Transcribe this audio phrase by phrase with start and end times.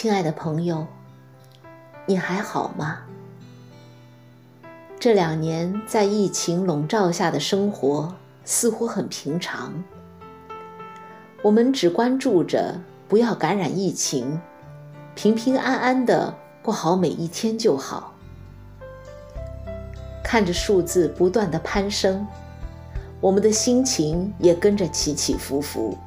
[0.00, 0.86] 亲爱的朋友，
[2.06, 2.98] 你还好吗？
[5.00, 8.14] 这两年在疫情笼罩下的生活
[8.44, 9.82] 似乎很平常，
[11.42, 14.40] 我们只关注着不要感染疫情，
[15.16, 18.14] 平平安安的过好每一天就好。
[20.22, 22.24] 看着数字不断的攀升，
[23.20, 25.98] 我们的心情也跟着起起伏伏。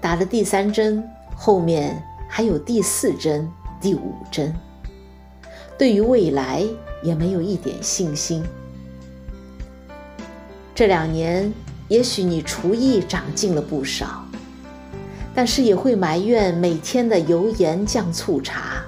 [0.00, 2.02] 打了第三针，后面
[2.32, 4.54] 还有第四针、第五针，
[5.76, 6.64] 对于未来
[7.02, 8.44] 也没有一点信心。
[10.72, 11.52] 这两年，
[11.88, 14.24] 也许你厨艺长进了不少，
[15.34, 18.84] 但是也会埋怨每天的油盐酱醋茶。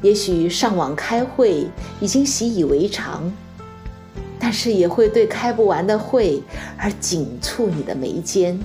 [0.00, 1.68] 也许上网开会
[2.00, 3.30] 已经习以为常，
[4.40, 6.42] 但是也会对开不完的会
[6.78, 8.58] 而紧蹙你的眉间。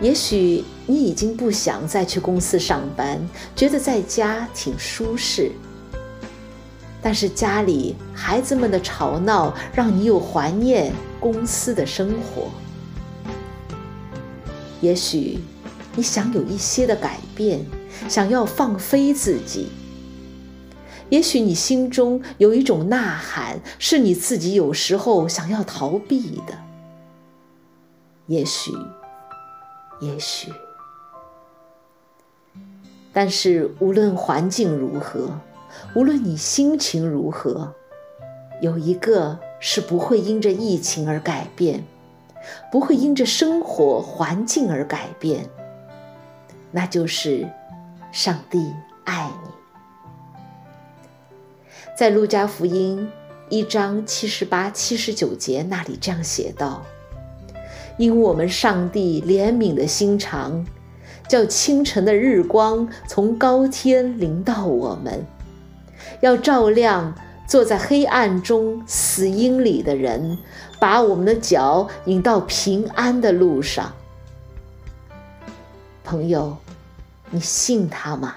[0.00, 3.20] 也许你已经不想再去公司上班，
[3.56, 5.52] 觉得在家挺舒适，
[7.02, 12.48] 但是家里孩子们的吵闹让你又怀念公司的生活。
[14.80, 15.38] 也许
[15.96, 17.64] 你想有一些的改变。
[18.08, 19.66] 想要放飞自己，
[21.08, 26.56] 也许你心中有一种呐喊，是你自己有时候想要逃避的。
[28.28, 28.70] 也许，
[30.00, 30.52] 也许，
[33.12, 35.30] 但是无论环境如何，
[35.94, 37.74] 无论你心情如何，
[38.60, 41.84] 有一个是不会因着疫情而改变，
[42.70, 45.48] 不会因着生活环境而改变，
[46.70, 47.48] 那就是。
[48.10, 48.72] 上帝
[49.04, 49.50] 爱你，
[51.94, 53.06] 在路加福音
[53.50, 56.82] 一章七十八、七十九节那里这样写道
[57.98, 60.64] ：“因我们上帝怜悯的心肠，
[61.28, 65.26] 叫清晨的日光从高天临到我们，
[66.22, 67.14] 要照亮
[67.46, 70.38] 坐在黑暗中死荫里的人，
[70.80, 73.92] 把我们的脚引到平安的路上。”
[76.02, 76.56] 朋友。
[77.30, 78.36] 你信他吗？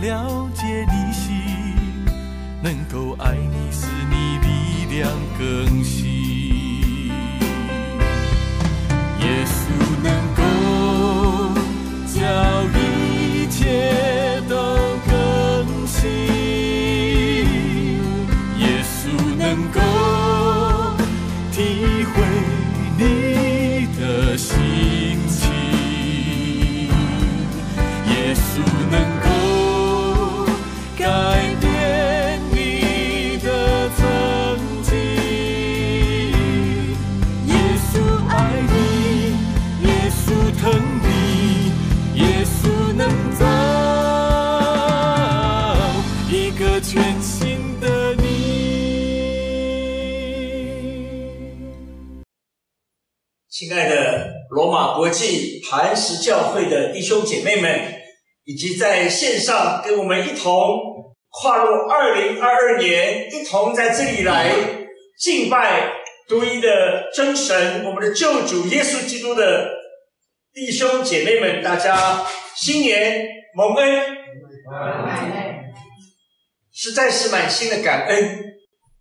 [0.00, 1.34] 了解你心，
[2.62, 7.08] 能够爱你，使你力量更新。
[9.18, 9.58] 耶稣
[10.02, 10.42] 能够
[12.14, 12.20] 叫
[12.78, 14.27] 一切
[53.58, 57.92] 亲爱的罗马国际磐石教会的弟兄姐妹们，
[58.44, 60.78] 以及在线上跟我们一同
[61.28, 64.52] 跨入二零二二年，一同在这里来
[65.18, 65.90] 敬拜
[66.28, 69.72] 独一的真神，我们的救主耶稣基督的
[70.54, 73.26] 弟兄姐妹们，大家新年
[73.56, 74.00] 蒙恩，
[76.72, 78.54] 实在是满心的感恩，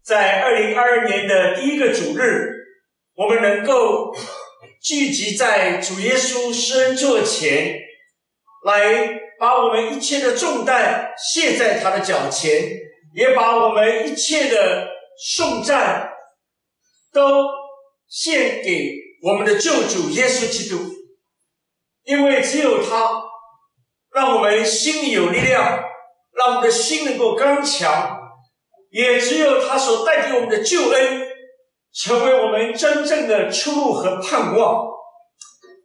[0.03, 2.49] 在二零二二年的第一个主日，
[3.13, 4.11] 我们能够。
[4.81, 7.75] 聚集在主耶稣施恩座前，
[8.63, 12.69] 来把我们一切的重担卸在他的脚前，
[13.15, 14.87] 也把我们一切的
[15.17, 16.11] 颂赞
[17.11, 17.45] 都
[18.07, 18.93] 献给
[19.23, 20.77] 我们的救主耶稣基督，
[22.03, 23.23] 因为只有他，
[24.13, 25.83] 让我们心里有力量，
[26.33, 28.17] 让我们的心能够刚强，
[28.91, 31.26] 也只有他所带给我们的救恩。
[31.97, 34.85] 成为我们真正的出路和盼望。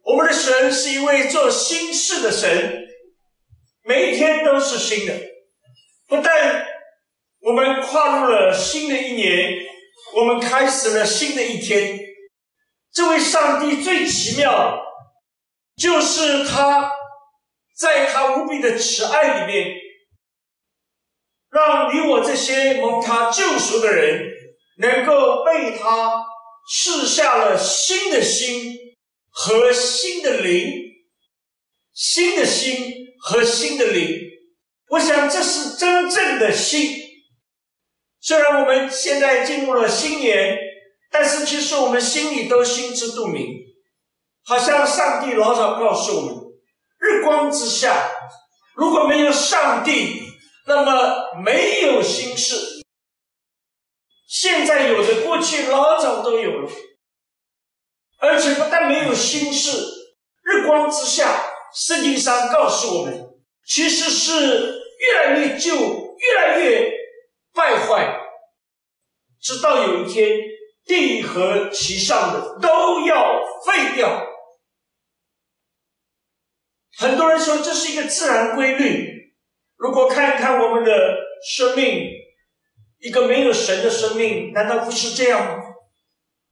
[0.03, 2.85] 我们的神是一位做新事的神，
[3.83, 5.13] 每一天都是新的。
[6.07, 6.67] 不但
[7.39, 9.53] 我们跨入了新的一年，
[10.15, 11.99] 我们开始了新的一天。
[12.91, 14.83] 这位上帝最奇妙，
[15.75, 16.91] 就是他
[17.75, 19.73] 在他无比的慈爱里面，
[21.49, 24.32] 让你我这些蒙他救赎的人，
[24.77, 26.23] 能够被他
[26.71, 28.75] 赐下了新的心
[29.29, 30.71] 和新的灵，
[31.93, 34.19] 新的心和新的灵。
[34.89, 36.95] 我想这是真正的心。
[38.19, 40.57] 虽然我们现在进入了新年，
[41.11, 43.45] 但是其实我们心里都心知肚明，
[44.45, 46.35] 好像上帝老早告诉我们：
[46.99, 48.09] 日光之下，
[48.75, 50.23] 如果没有上帝，
[50.67, 52.55] 那么没有心事。
[54.33, 56.71] 现在有的，过去老早都有了，
[58.17, 59.77] 而且不但没有心事，
[60.41, 63.29] 日光之下，圣经上告诉我们，
[63.63, 65.75] 其实是越来越旧，
[66.17, 66.91] 越来越。
[67.53, 68.19] 败坏，
[69.39, 70.39] 直到有一天，
[70.87, 74.27] 地和其上的都要废掉。
[76.97, 79.35] 很多人说这是一个自然规律。
[79.75, 80.91] 如果看一看我们的
[81.47, 82.09] 生命，
[83.03, 85.63] 一个没有神的生命，难道不是这样吗？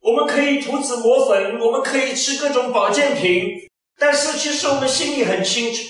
[0.01, 3.51] 我们可以涂脂抹粉，我们可以吃各种保健品，
[3.98, 5.81] 但是其实我们心里很清楚，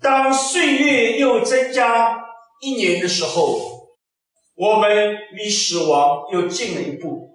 [0.00, 2.20] 当岁月又增加。
[2.60, 3.88] 一年的时候，
[4.54, 7.28] 我们离死亡又近了一步。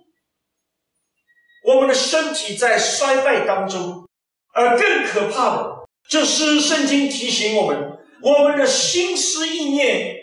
[1.65, 4.07] 我们的身体在衰败当中，
[4.53, 10.15] 而更可怕的，就是圣经提醒我们：我们的心思意念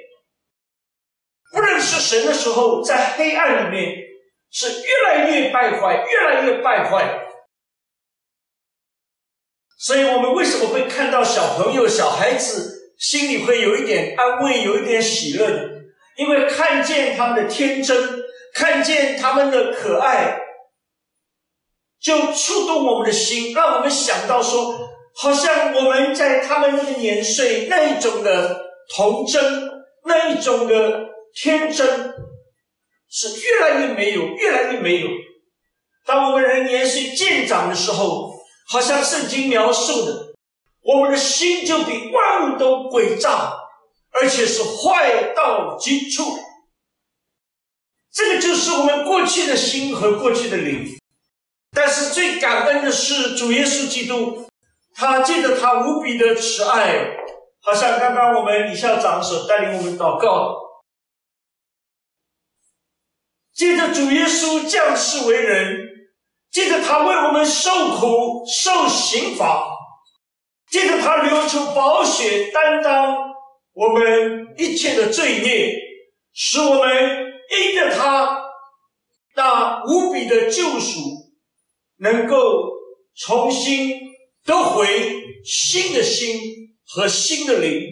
[1.54, 3.94] 不认识神的时候，在黑暗里面
[4.50, 7.20] 是越来越败坏，越来越败坏。
[9.78, 12.72] 所以我们为什么会看到小朋友、小孩子？
[12.96, 15.68] 心里会有一点安慰，有一点喜乐，
[16.16, 18.22] 因为看见他们的天真，
[18.54, 20.38] 看见他们的可爱，
[22.00, 24.78] 就触动我们的心，让我们想到说，
[25.16, 28.64] 好像我们在他们那个年岁那一种的
[28.96, 29.42] 童真，
[30.04, 32.14] 那一种的天真，
[33.10, 35.08] 是越来越没有，越来越没有。
[36.06, 38.34] 当我们人年岁渐长的时候，
[38.68, 40.34] 好像圣经描述的。
[40.82, 43.54] 我们的心就比万物都诡诈，
[44.12, 46.38] 而且是坏到极处。
[48.12, 50.86] 这个就是我们过去的心和过去的灵。
[51.72, 54.46] 但是最感恩的是主耶稣基督，
[54.94, 57.16] 他借着他无比的慈爱，
[57.62, 60.54] 好像刚刚我们李校长所带领我们祷告，
[63.54, 65.88] 借着主耶稣降世为人，
[66.50, 69.70] 借着他为我们受苦受刑罚。
[70.70, 73.16] 借着他流出宝血，担当
[73.74, 75.72] 我们一切的罪孽，
[76.32, 78.42] 使我们因着他
[79.36, 81.00] 那无比的救赎，
[81.98, 82.72] 能够
[83.14, 84.00] 重新
[84.44, 86.40] 得回新的心
[86.86, 87.84] 和新的灵。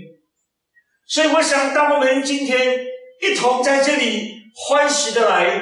[1.07, 2.85] 所以，我想，当我们今天
[3.21, 5.61] 一同在这里欢喜的来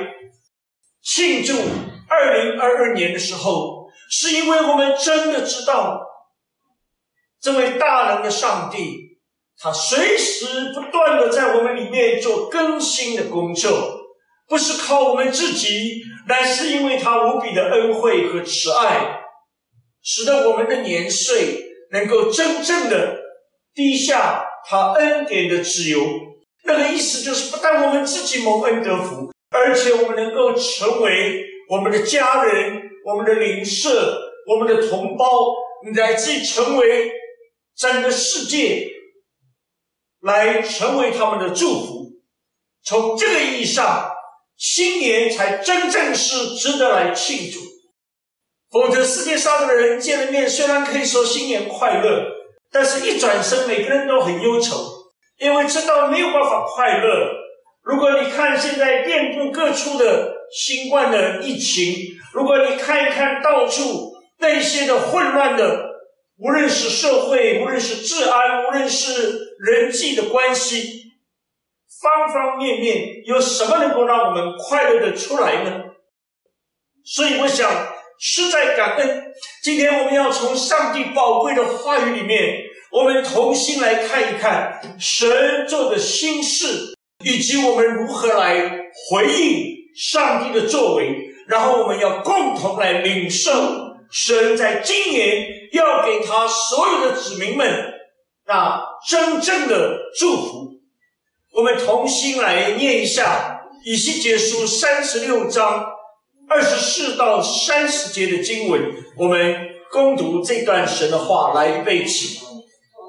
[1.02, 1.54] 庆祝
[2.08, 6.00] 二零二二年的时候，是因为我们真的知道。
[7.40, 9.18] 这位大能的上帝，
[9.58, 13.98] 他随时不断的在我们里面做更新的工作，
[14.46, 19.22] 不是靠我们自己，乃是因为他无比的恩惠和慈爱，
[20.02, 23.18] 使得我们的年岁能够真正的
[23.72, 25.98] 低下他恩典的自由。
[26.72, 35.26] 那个意思就是，不但我们自己蒙恩得福，而且我们能够成为我们的家人、我们的邻舍、我们的同胞，
[35.94, 37.12] 乃至成为。
[37.76, 38.86] 整个世界
[40.20, 42.10] 来成为他们的祝福，
[42.84, 44.10] 从这个意义上，
[44.58, 47.58] 新年才真正是值得来庆祝。
[48.70, 52.26] 否则，世界上的人见了面，虽然可以说新年快乐，
[52.70, 54.99] 但是一转身，每个人都很忧愁，
[55.40, 57.32] 因为知道没有办法快乐。
[57.82, 61.94] 如果你看现在遍布各处的新冠的疫情，
[62.32, 65.90] 如果你看一看到处那些的混乱的。
[66.42, 71.12] 无论是社会，无论是治安，无论是人际的关系，
[72.00, 75.82] 方方面面，有什么能够让我们快乐的出来呢？
[77.04, 77.70] 所以，我想
[78.18, 79.34] 实在感恩。
[79.62, 86.94] 今天我们要从上帝宝贵的话语里面，我们同心来看一看神做的心事，
[87.24, 88.68] 以及我们如何来
[89.08, 93.50] 回应上帝的作为，然后我们要共同来领受。
[94.12, 97.94] 神在今年要给他所有的子民们
[98.44, 100.70] 那真正的祝福。
[101.54, 105.86] 我们同心来念一下《以西结书》三十六章
[106.48, 108.82] 二十四到三十节的经文。
[109.16, 109.56] 我们
[109.92, 112.49] 攻读这段神的话来背起。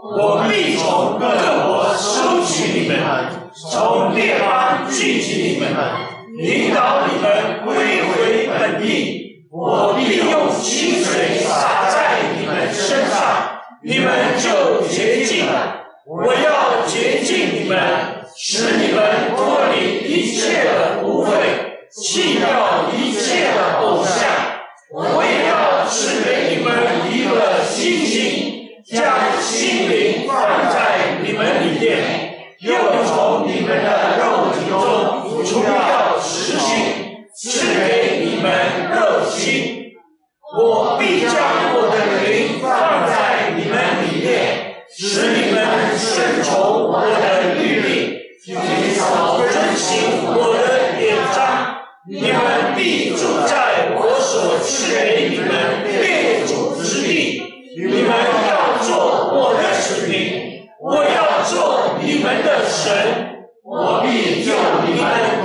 [0.03, 1.27] 我必从各
[1.67, 2.98] 国收取你们，
[3.53, 5.70] 从列邦聚集你们，
[6.39, 9.46] 领导你们归回本地。
[9.51, 15.84] 我必用清水洒在你们身上，你们就洁净了。
[16.08, 17.79] 我要洁净你们，
[18.36, 21.29] 使你们脱离一切的污秽，
[21.91, 24.27] 弃掉一切的偶像。
[24.91, 26.74] 我也要赐给你们
[27.12, 29.05] 一个心心，将
[40.53, 41.34] 我必将
[41.74, 41.96] 我的
[42.27, 45.63] 灵放在你们里面，使你们
[45.96, 48.55] 顺从我的律令，谨
[48.93, 51.77] 守遵行我的典章。
[52.10, 55.50] 你们必住在我所赐给你们
[56.01, 57.41] 列祖之地。
[57.77, 58.12] 你们
[58.50, 62.91] 要做我的子民，我要做你们的神。
[63.63, 64.51] 我必救
[64.86, 65.41] 你们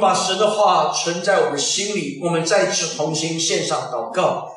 [0.00, 4.48] 把神的话存在我们心里，我们再次同心献上祷告。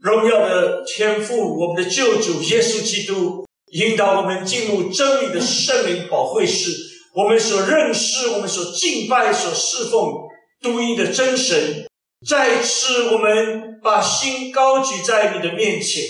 [0.00, 6.72] 荣耀的天赋，我们的救主耶稣基督引导我们进入真理的圣灵保会室。
[7.14, 10.12] 我们所认识、我们所敬拜、所侍奉
[10.60, 11.86] 独一的真神，
[12.26, 16.02] 再次我们把心高举在你的面前。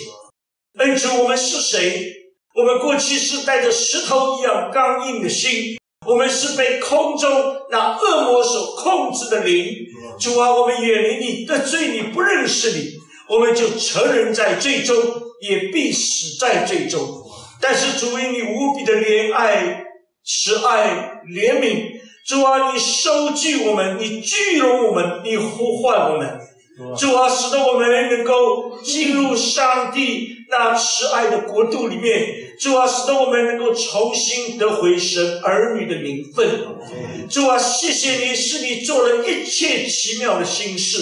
[0.78, 2.06] 恩主，我们是谁？
[2.54, 7.30] 我们过去是带着石头一样刚硬的心，我们是被空中
[7.70, 9.74] 那恶魔所控制的灵。
[10.18, 12.90] 主啊，我们远离你，得罪你，不认识你。
[13.28, 14.96] 我们就承认在最终，
[15.40, 17.00] 也必死在最终。
[17.60, 19.84] 但是主因你无比的怜爱、
[20.24, 21.92] 慈爱、怜悯，
[22.26, 26.38] 主啊，你收据我们，你聚拢我们，你呼唤我们，
[26.98, 32.26] 主啊，使得我们能够进入上帝那慈爱的国度里面。
[32.58, 36.48] 主啊，使得我们能够重新得回神儿女的名分。
[37.28, 40.98] 主啊，谢谢你，是你做了一切奇妙的心事。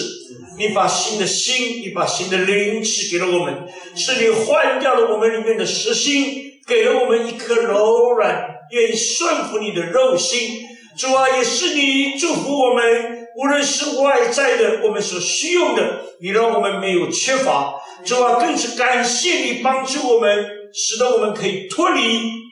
[0.57, 10.61] 你把新的心，你把新的灵赐给了我们，是你换掉了我们里面的实心，给了我们一颗柔软、愿意顺服你的肉心。
[10.97, 17.75] 主啊，也是你祝福我们，无论是外在的，我们所需用的，你让我们没有缺乏。
[18.03, 22.01] 主啊，更是感谢你帮助我们，使得我们可以脱离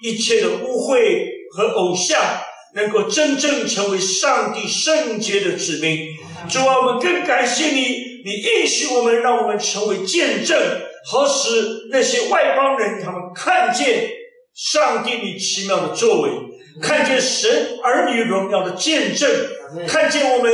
[0.03, 2.19] 一切的污秽和偶像。
[2.75, 6.05] 能够真正成为上帝圣洁的子民，
[6.47, 10.55] 主啊，我们更感谢你，你应许我们，让我们成为见证，
[11.09, 14.11] 好使那些外邦人他们看见
[14.53, 16.29] 上帝你奇妙的作为，
[16.79, 19.27] 看见神儿女荣耀的见证，
[19.87, 20.51] 看见我们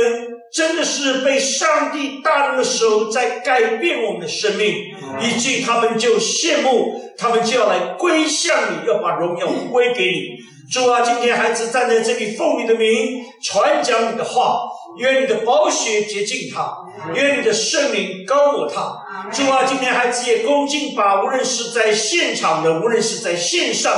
[0.52, 10.36] 真的是被上帝大能的手在改变我们的生命，以及他们就羡慕，他们就要来归向你，要把荣耀归给你。
[10.72, 14.62] 主啊，今天孩子站在这里，奉你的名传讲你的话，
[14.98, 16.76] 愿你的宝血洁净他，
[17.14, 19.04] 愿你的圣灵高抹他。
[19.32, 23.92] 主啊，今天孩子也恭敬把无论是在现场的，无论是在线上，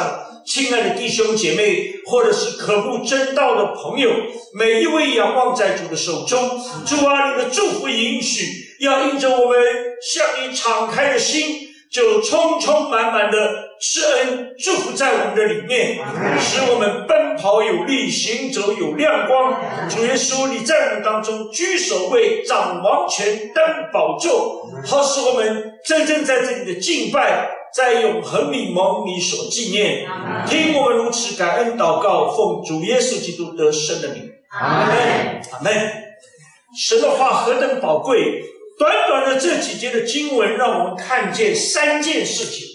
[0.49, 4.11] 亲爱的弟兄姐妹，或者是可不真道的朋友，
[4.55, 6.59] 每一位仰望在主的手中。
[6.87, 8.47] 主啊，你的祝福允许，
[8.81, 9.59] 要印着我们
[10.01, 11.69] 向你敞开的心。
[11.91, 13.39] 就充充满满的
[13.81, 15.99] 施恩祝福在我们的里面，
[16.39, 19.59] 使我们奔跑有力，行走有亮光。
[19.89, 27.49] 主耶稣，你在我们当中居首位，掌王权，登宝座，好使我们真正在这里的敬拜，
[27.79, 30.05] 在永恒里蒙你所纪念。
[30.49, 34.29] 听我们如此感恩祷告，奉主耶稣基督得胜的名。
[34.51, 35.41] 阿门。
[35.53, 35.73] 阿门。
[36.77, 38.43] 神的话何等宝贵！
[38.81, 42.67] 短短的这几节的经文，让我们看见三件事情。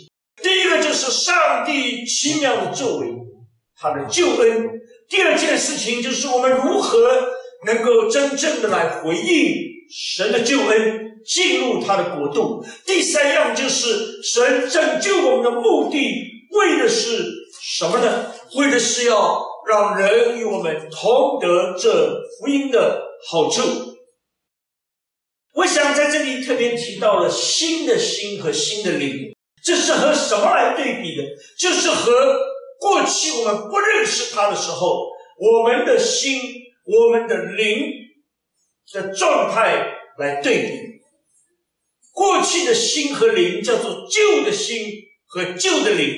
[0.41, 3.07] 第一个就是上帝奇妙的作为，
[3.77, 4.69] 他的救恩；
[5.09, 7.09] 第二件事情就是我们如何
[7.65, 9.53] 能够真正的来回应
[9.93, 15.97] 神的救恩，进入他的国度；第三样就是神拯救我们的目的，
[16.51, 17.25] 为的是
[17.61, 18.31] 什么呢？
[18.55, 23.61] 为的是要让人与我们同得这福音的好处。
[25.55, 31.23] 我想在这里特别提到了新的心和新的灵，这是和什么来对比的？
[31.57, 32.37] 就是和
[32.79, 35.07] 过去我们不认识他的时候，
[35.39, 36.41] 我们的心、
[36.85, 37.93] 我们的灵
[38.93, 40.92] 的状态来对比。
[42.13, 44.87] 过去的心和灵叫做旧的心
[45.25, 46.15] 和旧的灵。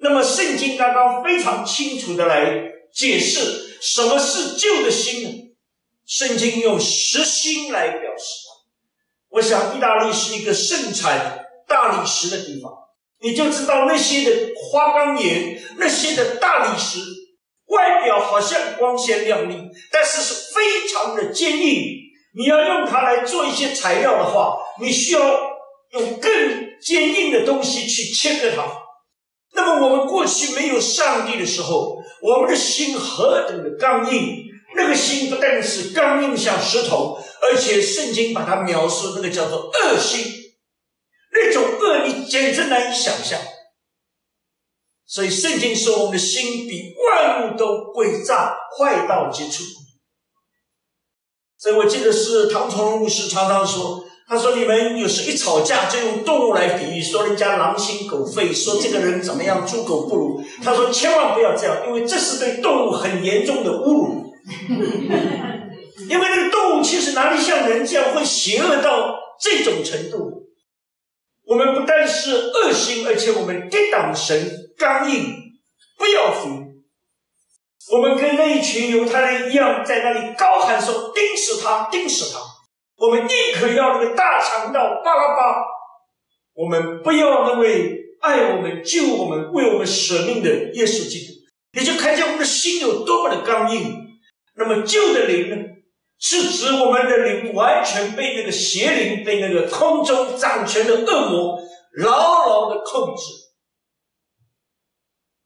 [0.00, 5.30] 那么圣经刚刚非常清楚的来解释什么是旧的心呢？
[6.06, 8.24] 圣经用实心来表示。
[9.30, 12.72] 我想，意大利是一个盛产大理石的地方，
[13.20, 17.00] 你就知道那些的花岗岩、那些的大理石，
[17.66, 19.56] 外表好像光鲜亮丽，
[19.90, 22.03] 但是是非常的坚硬。
[22.36, 25.20] 你要用它来做一些材料的话，你需要
[25.92, 26.30] 用更
[26.80, 28.64] 坚硬的东西去切割它。
[29.52, 34.42] 那么，我们过去没有上帝的时候，我们的心何等的刚硬。
[34.76, 40.24] 那个心不但是刚硬像石头，而且圣经把它描述那个叫做恶心，
[41.32, 43.38] 那种恶你简直难以想象。
[45.06, 49.62] 所以圣经说我们的心比万物都诡诈坏到极处。
[51.64, 60.44] 所以我记得是唐崇荣牧师常常说，他说你们有时一吵架就用动物来比喻，说人家狼心狗肺，说这个人怎么样猪狗不如。
[60.62, 64.34] 他说千万不要这样，因为这是对动物很严重的侮辱。
[66.10, 70.44] 因为那个动物其实哪里像人这样会邪恶到这种程度？
[71.46, 75.34] 我们不但是恶心，而且我们抵挡神刚硬，
[75.96, 76.63] 不要服。
[77.92, 82.40] 我们跟那一群犹太人一样，在那里高喊说：“钉死他，钉死他！”
[82.96, 85.62] 我们宁可要那个大强盗巴拉巴，
[86.54, 91.32] 我们不要那位爱我们、救我们、为我们舍命的耶稣基督。
[91.78, 94.00] 你就看见我们的心有多么的刚硬。
[94.56, 95.56] 那么旧的灵呢，
[96.18, 101.60] 是指我们的灵完全被那个邪灵、被那个空中掌权的恶魔
[101.98, 103.22] 牢牢的控制。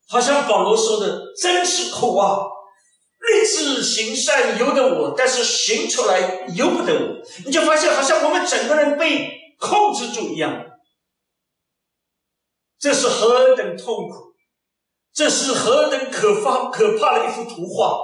[0.09, 2.39] 好像保罗说的：“真是苦啊！
[3.19, 10.65] 立志行善由得我，但是行出来由不得我。”你就发现，好像我们整个人被控制住一样。
[12.79, 14.33] 这是何等痛苦！
[15.13, 17.99] 这是何等可怕、可怕的一幅图画！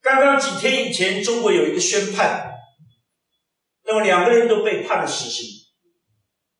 [0.00, 2.52] 刚刚几天以前，中国有一个宣判，
[3.84, 5.46] 那么两个人都被判了死刑。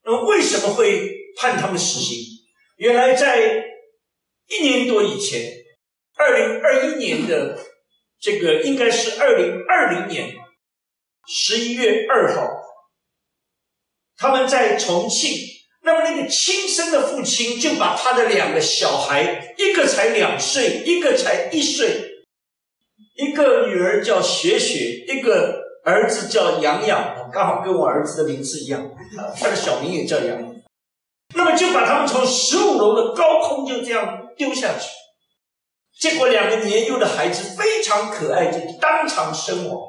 [0.03, 2.17] 那么为什么会判他们死刑？
[2.77, 3.65] 原来在
[4.47, 5.51] 一年多以前，
[6.15, 7.57] 二零二一年的
[8.19, 10.35] 这个应该是二零二零年
[11.27, 12.47] 十一月二号，
[14.15, 15.31] 他们在重庆，
[15.81, 22.03] 那么那个亲生的父亲就把他的两个小孩，一个才两岁，一个才一岁。
[23.15, 28.91] 一个女儿叫雪雪，一个儿子叫洋洋，刚好跟我儿子的名字一样，
[29.35, 30.56] 他的小名也叫洋洋。
[31.37, 34.89] 那么就把他们从十五楼的高空就这样丢下去，
[35.99, 39.79] 结果两个年幼的孩子非常可爱，就当场身亡。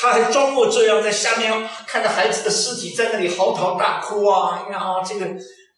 [0.00, 5.26] 他还装模作样在下面看着孩子的尸体在那里嚎啕大哭啊，呀，这个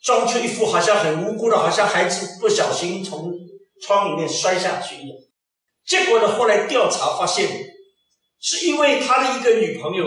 [0.03, 3.31] 装出一副好像很无辜的，好像孩子不小心从
[3.83, 5.17] 窗里面摔下去一样。
[5.87, 6.29] 结果呢？
[6.37, 7.49] 后来调查发现，
[8.41, 10.05] 是因为他的一个女朋友，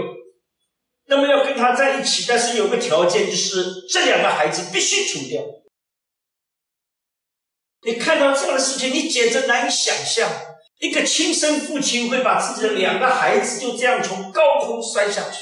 [1.05, 5.43] 那么要跟他在一起，但是有个条件，就是这两个孩子必须除掉。
[7.81, 10.31] 你看到这样的事情，你简直难以想象，
[10.79, 15.39] 一个亲生父亲会把自己的两个孩子就这样从高空摔下去。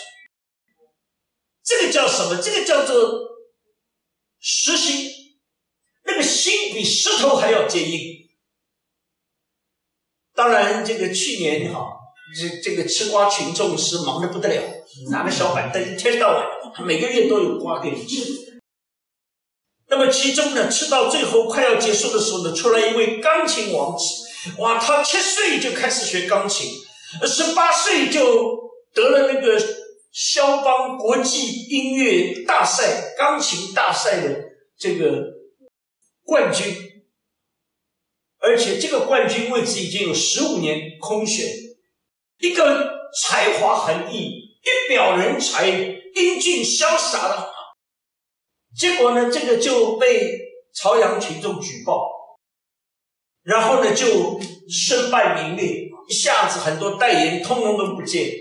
[1.63, 2.41] 这个叫什么？
[2.41, 3.30] 这个叫做
[4.39, 5.12] 实心，
[6.06, 8.28] 那个心比石头还要坚硬。
[10.34, 11.91] 当然，这个去年哈，
[12.36, 14.63] 这这个吃瓜群众是忙得不得了，
[15.12, 18.62] 拿个小板凳一天到晚，每个月都有瓜给你吃。
[19.88, 24.06] 那么其中呢，吃到最后快要结束的时候呢，出来一位钢琴王子，
[24.60, 26.72] 哇，他七岁就开始学钢琴，
[27.28, 28.58] 十八岁就
[28.94, 29.62] 得了那个
[30.13, 34.39] 肖邦国际音乐大赛钢琴大赛的
[34.78, 35.24] 这个
[36.24, 36.74] 冠军。
[38.44, 41.46] 而且这个冠军位置已经有十五年空悬，
[42.41, 42.89] 一个
[43.21, 44.30] 才华横溢、
[44.63, 47.49] 一表人才、英俊潇洒的，
[48.77, 50.39] 结果呢，这个就被
[50.73, 52.10] 朝阳群众举报，
[53.43, 58.32] 然后呢就身败名裂，一下子很多代言通通都不见。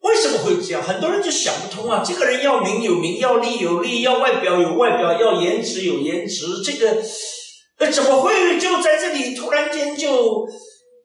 [0.00, 0.82] 为什么会这样？
[0.82, 2.02] 很多人就想不通啊！
[2.06, 7.02] 这个人要名有名，要利有利，要外表有外表，要颜值有颜值，这个。
[7.78, 10.44] 呃怎么会就在这里突然间就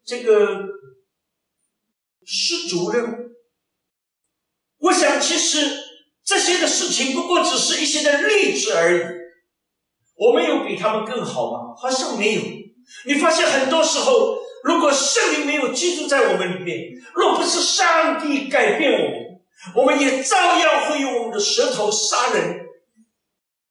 [0.06, 0.63] 这个
[2.26, 3.32] 是主任。
[4.80, 5.66] 我想，其实
[6.24, 9.02] 这些的事情不过只是一些的例子而已。
[10.16, 11.74] 我们有比他们更好吗？
[11.76, 12.42] 好像没有。
[13.06, 19.42] 你发现很多时候，如果圣灵没有居住在我们里面，若不是上帝改变我们，
[19.76, 22.60] 我们也照样会用我们的舌头杀人。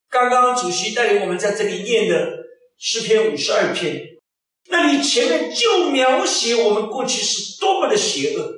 [0.09, 2.39] 刚刚主席带领我们在这里念的
[2.79, 4.03] 诗篇五十二篇，
[4.69, 8.53] 那里前面就描写我们过去是多么的邪恶，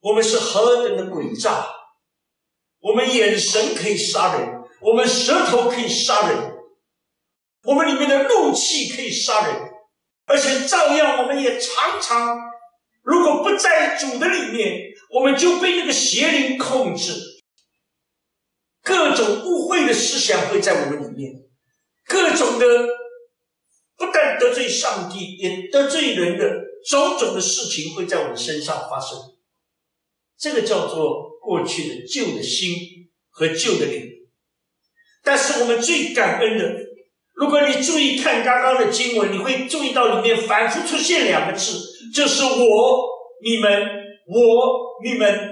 [0.00, 1.66] 我们是何等的诡诈，
[2.80, 6.54] 我们眼神可以杀人，我们舌头可以杀人，
[7.64, 9.70] 我们里面的怒气可以杀人，
[10.26, 12.38] 而且照样我们也常常，
[13.02, 14.82] 如果不在主的里面，
[15.14, 17.12] 我们就被那个邪灵控制。
[18.82, 21.32] 各种污秽的思想会在我们里面，
[22.06, 22.66] 各种的
[24.46, 29.18] 得罪上帝，也得罪人的种种的事情会在我们身上发生。
[30.38, 32.76] 这个叫做过去的旧的心
[33.30, 34.10] 和旧的灵。
[35.24, 36.76] 但是我们最感恩的，
[37.34, 41.78] 如果你注意看刚刚的经文，你会注意到里面反复出现两个字，
[42.14, 43.04] 就是我、
[43.42, 43.70] 你们、
[44.28, 45.50] 我、你们。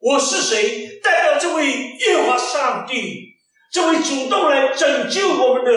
[0.00, 1.00] 我是谁？
[1.02, 3.34] 代表这位耶和华上帝，
[3.72, 5.72] 这位主动来拯救我们的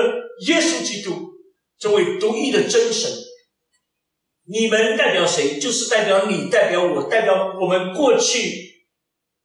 [0.45, 1.31] 耶稣基督，
[1.82, 3.12] 这位独一的真神。
[4.46, 5.60] 你们代表谁？
[5.60, 8.86] 就是代表你，代表我，代表我们过去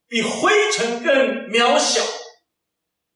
[0.07, 2.03] 比灰尘更渺小、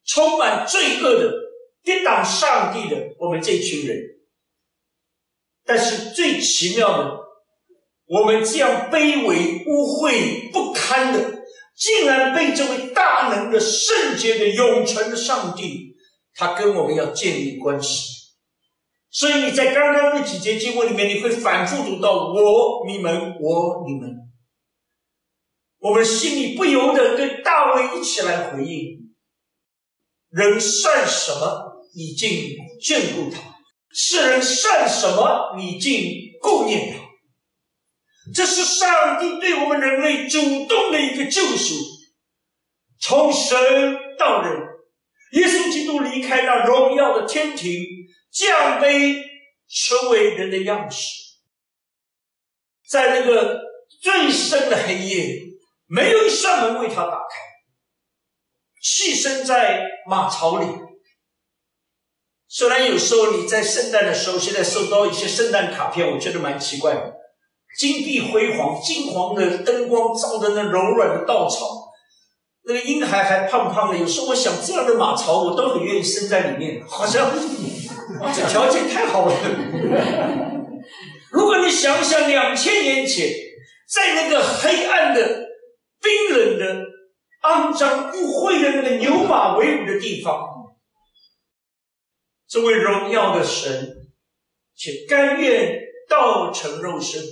[0.06, 1.34] 充满罪恶的、
[1.82, 3.98] 抵挡上帝的我们这群人。
[5.66, 7.18] 但是最奇妙的，
[8.06, 11.40] 我们这样卑微、污秽、不堪的。
[11.76, 15.96] 竟然被这位大能的圣洁的永存的上帝，
[16.34, 18.19] 他跟我们要建立关系。
[19.10, 24.16] 所以你在刚刚那几节经文里面，你会反复读到我、你们、我、你们。
[25.80, 29.12] 我们心里不由得跟大卫一起来回应：
[30.30, 31.86] 人算什么？
[31.96, 32.30] 你竟
[32.80, 33.40] 眷顾他；
[33.90, 35.56] 世人算什么？
[35.56, 36.04] 你竟
[36.40, 37.00] 顾念他。
[38.32, 41.74] 这是上帝对我们人类主动的一个救赎，
[43.00, 43.58] 从神
[44.18, 44.60] 到人，
[45.32, 47.82] 耶稣基督离开那荣耀的天庭，
[48.30, 49.22] 降杯
[49.68, 51.36] 成为人的样式，
[52.88, 53.60] 在那个
[54.00, 55.40] 最深的黑夜，
[55.86, 57.36] 没有一扇门为他打开，
[58.82, 60.66] 栖身在马槽里。
[62.48, 67.14] 虽然有时候你在圣诞的时候，现在收到一些圣诞卡片，我觉得蛮奇怪的。
[67.78, 71.92] 金碧辉煌、金黄的灯光照的那柔软的稻草，
[72.64, 73.96] 那个婴孩还胖胖的。
[73.96, 77.30] 有时候我想，这样的马槽我都很愿意生在里面，好像
[78.34, 79.34] 这条件太好了。
[81.30, 83.32] 如果你想想两千年前，
[83.88, 85.46] 在那个黑暗的、
[86.00, 86.84] 冰冷的、
[87.42, 90.46] 肮脏污秽的那个牛马为伍的地方，
[92.48, 93.94] 这位荣耀的神
[94.76, 97.22] 却甘愿道成肉身。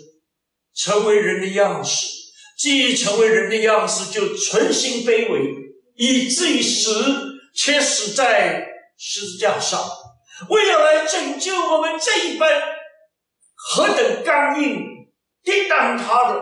[0.80, 2.06] 成为人的样式，
[2.56, 5.52] 既成为人的样式，就存心卑微，
[5.96, 7.02] 以至于死，
[7.52, 8.64] 且死在
[8.96, 9.80] 十字架上，
[10.48, 12.62] 为了来拯救我们这一般
[13.54, 15.10] 何等刚硬、
[15.42, 16.40] 抵挡他的、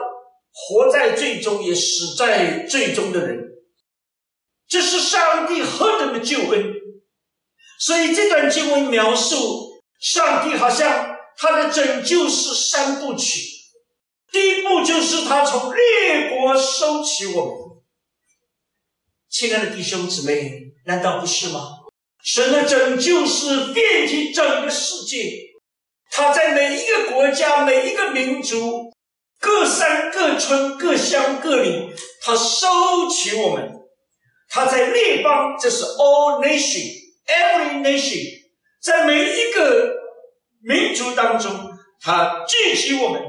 [0.53, 3.39] 活在最终也死在最终的人，
[4.69, 6.75] 这是上帝何等的救恩！
[7.79, 13.41] 所以这段经文描述，上帝好像他的拯救是三部曲。
[14.31, 17.55] 第一步就是他从列国收起我们，
[19.31, 21.76] 亲爱的弟兄姊妹，难道不是吗？
[22.27, 25.31] 神的拯救是遍及整个世界，
[26.11, 28.93] 他在每一个国家、每一个民族、
[29.39, 31.89] 各山各村各乡各里，
[32.21, 33.73] 他收起我们。
[34.49, 38.19] 他在列邦，这是 all nation，every nation，
[38.83, 39.95] 在每一个
[40.63, 41.53] 民族当中，
[42.01, 43.23] 他聚集我们。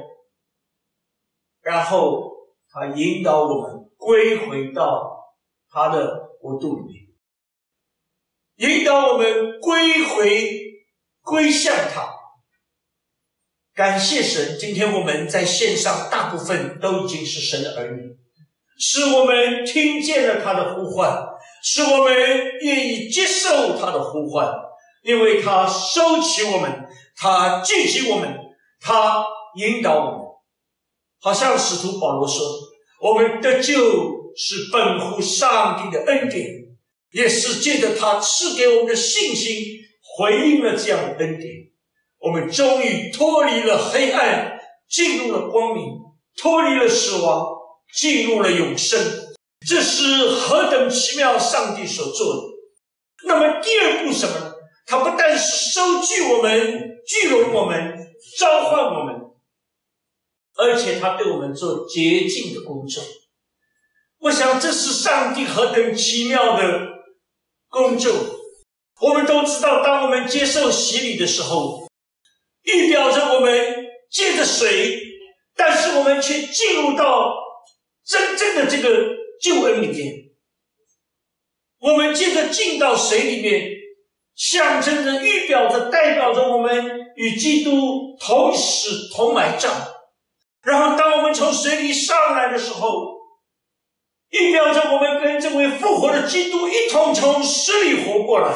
[1.62, 2.32] 然后
[2.72, 5.20] 他引导我们归回到
[5.70, 7.07] 他的国度里面，
[8.58, 10.52] 引导我们归回
[11.22, 12.10] 归向他。
[13.76, 18.02] 感谢神，今天我们在线上大部分都已经是神的儿女，
[18.80, 21.24] 是我们听见了他的呼唤，
[21.64, 22.16] 是我们
[22.62, 24.52] 愿意接受他的呼唤，
[25.04, 28.36] 因为他收起我们，他聚集我们，
[28.82, 29.24] 他
[29.58, 30.28] 引导我们。
[31.20, 32.44] 好像使徒保罗说
[33.02, 33.74] ：“我们的救
[34.36, 36.48] 是本乎上帝的恩典，
[37.12, 39.56] 也是借着他赐给我们的信心，
[40.18, 41.54] 回应了这样的恩典。
[42.20, 45.86] 我们终于脱离了黑暗，进入了光明，
[46.36, 47.48] 脱离了死亡，
[47.96, 49.00] 进入了永生。
[49.68, 51.38] 这是何等奇妙！
[51.38, 52.42] 上帝所做的。
[53.28, 54.54] 那么第二步什么呢？
[54.86, 57.98] 他不但是收据我们、聚拢我们、
[58.40, 59.16] 召唤我们，
[60.56, 63.04] 而且他对我们做洁净的工作。
[64.20, 66.97] 我想这是上帝何等奇妙的
[67.78, 68.14] 工作。
[69.00, 71.88] 我们都知道，当我们接受洗礼的时候，
[72.64, 75.00] 预表着我们借着水，
[75.56, 77.34] 但是我们却进入到
[78.06, 80.14] 真正的这个救恩里面。
[81.80, 83.72] 我们借着进到水里面。
[84.40, 89.74] 象征着、预表着、代表着我们与基督同死同埋葬。
[90.62, 93.17] 然后，当我们从水里上来的时候，
[94.32, 98.54] 预表着我们跟这位复活的基督一同从死里活过来。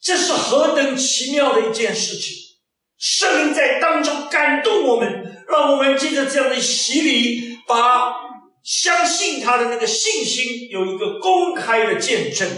[0.00, 2.36] 这是何等奇妙的一件事情！
[2.98, 8.14] 圣灵在当中感动我们，让我们借着这样的洗礼，把
[8.62, 12.48] 相信他的那个信心有一个公开的见证。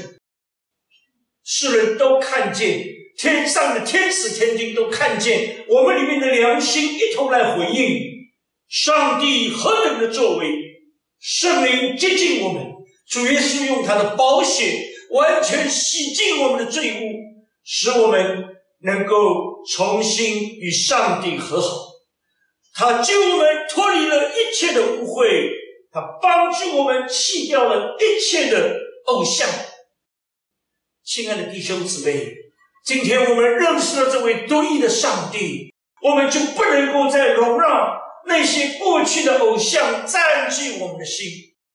[1.43, 2.85] 世人都看见，
[3.17, 8.01] 天上的天使天君都看见，我们里面的良心一同来回应
[8.69, 10.68] 上帝何等的作为，
[11.21, 12.65] 圣灵接近我们，
[13.09, 17.13] 主耶稣用他的宝血完全洗净我们的罪污，
[17.65, 18.45] 使我们
[18.83, 21.89] 能够重新与上帝和好。
[22.75, 25.51] 他救我们脱离了一切的污秽，
[25.91, 28.77] 他帮助我们弃掉了一切的
[29.07, 29.49] 偶像。
[31.05, 32.33] 亲爱的弟兄姊妹，
[32.85, 37.99] 今天我们认识了这位独一的上帝，我们就不能够再容让
[38.29, 41.27] 那些过去的偶像占据我们的心，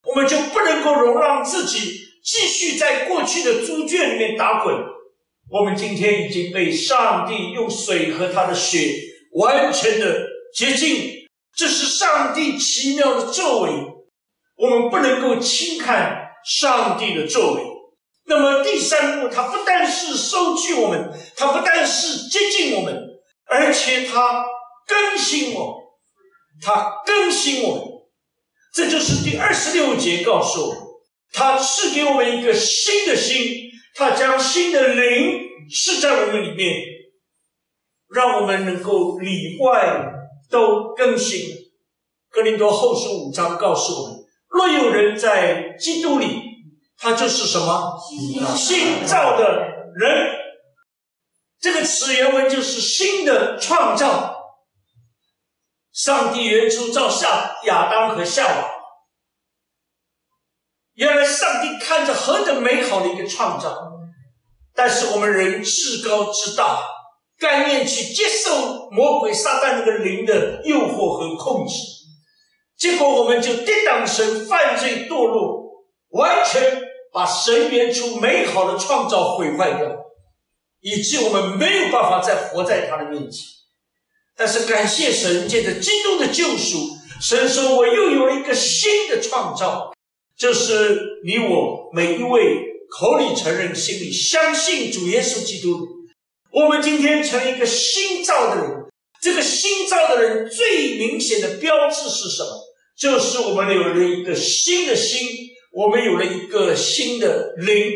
[0.08, 4.74] 我们就不能够容让自己继续在过去的猪圈里面打滚。
[5.50, 8.94] 我们今天已经被上帝用水和他的血
[9.34, 11.12] 完全的洁净，
[11.56, 13.72] 这是上帝奇妙的作为，
[14.56, 17.62] 我们不能够轻看上帝的作为。
[18.26, 22.96] 那么第三步，他不但是收据我们，他不但是接近我们，
[23.48, 24.46] 而且他
[24.88, 25.83] 更新我，
[26.62, 27.86] 它更新我们。
[28.74, 30.78] 这就是第二十六节告诉我们，
[31.32, 36.76] 他赐给我们一个新的心，他将新的灵赐在我们里面，
[38.10, 40.12] 让我们能够里外
[40.50, 41.42] 都更新。
[42.30, 44.18] 哥林多后书五章告诉我们：
[44.50, 46.52] 若有人在基督里。
[46.96, 48.00] 他就是什么
[48.56, 49.44] 新造的
[49.96, 50.30] 人？
[51.60, 54.42] 这个词原文就是新的创造。
[55.93, 58.69] 上帝原初造下亚当和夏娃，
[60.95, 63.77] 原来上帝看着何等美好的一个创造，
[64.75, 66.84] 但是我们人至高之大，
[67.38, 71.75] 甘愿去接受魔鬼撒旦那个灵的诱惑和控制，
[72.75, 76.91] 结果我们就抵挡神，犯罪堕落，完全。
[77.13, 79.88] 把神原初美好的创造毁坏掉，
[80.79, 83.53] 以致我们没有办法再活在他的面前。
[84.36, 89.93] 但是感谢神，借着基督的救赎，神说我又有了一个新的创造，
[90.38, 95.88] 就是你我每一位口里承认、心里相信主耶稣基督。
[96.52, 98.84] 我们今天成了一个新造的人。
[99.22, 102.62] 这个新造的人最明显的标志是什么？
[102.98, 105.28] 就是我们有了一个新的心。
[105.76, 107.91] 我们有了一个新的灵，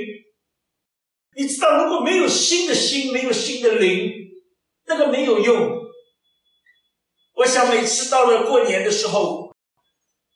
[1.36, 4.12] 你知道，如果没有新的心，没有新的灵，
[4.88, 5.76] 那个没有用。
[7.38, 9.52] 我想每次到了过年的时候，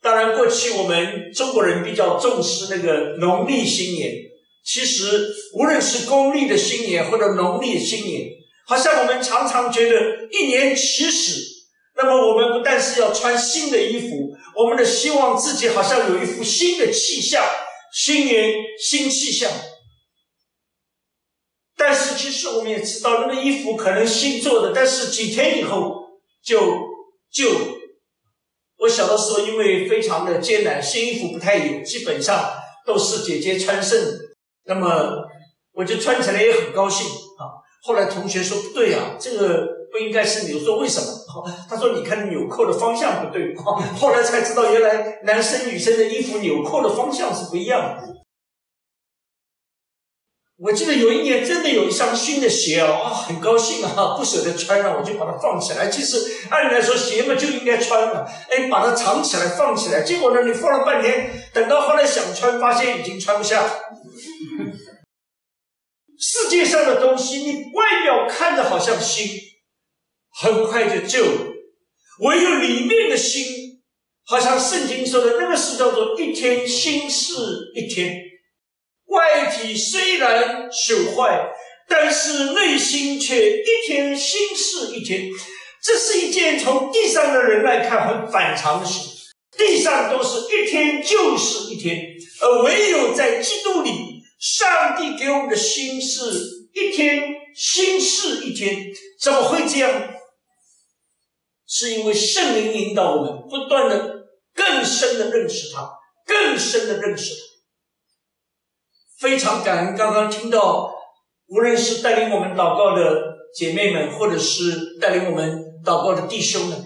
[0.01, 4.13] 当然过去我们中国人比较重视那个农历新年。
[4.63, 8.29] 其实无论是公历的新年或者农历的新年，
[8.67, 11.41] 好像我们常常觉得一年起始，
[11.95, 14.29] 那么我们不但是要穿新的衣服。
[14.55, 17.43] 我们的希望自己好像有一副新的气象，
[17.91, 19.49] 新年新气象。
[21.75, 25.95] 但是其实我们也知道，那个衣服可能新做的，但是几天以后
[26.43, 26.59] 就
[27.31, 27.49] 旧。
[28.77, 32.51] 我小的时候因为非常的艰难，新衣服不太有，基本上
[32.85, 33.97] 都是姐姐穿剩。
[34.65, 35.23] 那么
[35.73, 37.57] 我就穿起来也很高兴啊。
[37.83, 39.81] 后来同学说不对啊，这个。
[39.91, 41.05] 不应该是你说为什么？
[41.69, 48.07] 他说：“你看纽扣的方向不对。”后来才知道，原来男生女生的衣服纽扣的方向是不一样的。
[50.63, 55.89] 我记得有一年真的有一双新的鞋哦啊，很高兴啊，不舍得穿了，我就把它放起来。
[55.89, 56.17] 其实
[56.51, 60.03] 按理来说，鞋嘛就应该穿了，哎，把它藏起来放起来。
[60.03, 63.65] 结果呢，你放了半天，等到后来想穿，发现已经穿不下。
[66.19, 69.27] 世界上的东西，你外表看着好像新。
[70.33, 71.41] 很快就旧了，
[72.19, 73.43] 唯有里面的心
[74.25, 77.33] 好像圣经说的那个是叫做一天新事
[77.75, 78.15] 一天，
[79.11, 81.51] 外体虽然朽坏，
[81.87, 85.29] 但是内心却一天新事一天。
[85.83, 89.09] 这是一件从地上的人来看很反常的事。
[89.57, 97.21] 地上都是一天就是一天，而唯有在基督里，上帝给我们的心是一天
[97.55, 98.93] 新事一天。
[99.19, 100.13] 怎么会这样？
[101.67, 105.89] 是因为圣灵引导我们，不断的更深的认识他，
[106.25, 107.50] 更深的认识他。
[109.21, 110.91] 非常感恩，刚刚听到，
[111.47, 113.21] 无论是带领我们祷告的
[113.55, 116.83] 姐妹们，或者是带领我们祷告的弟兄们。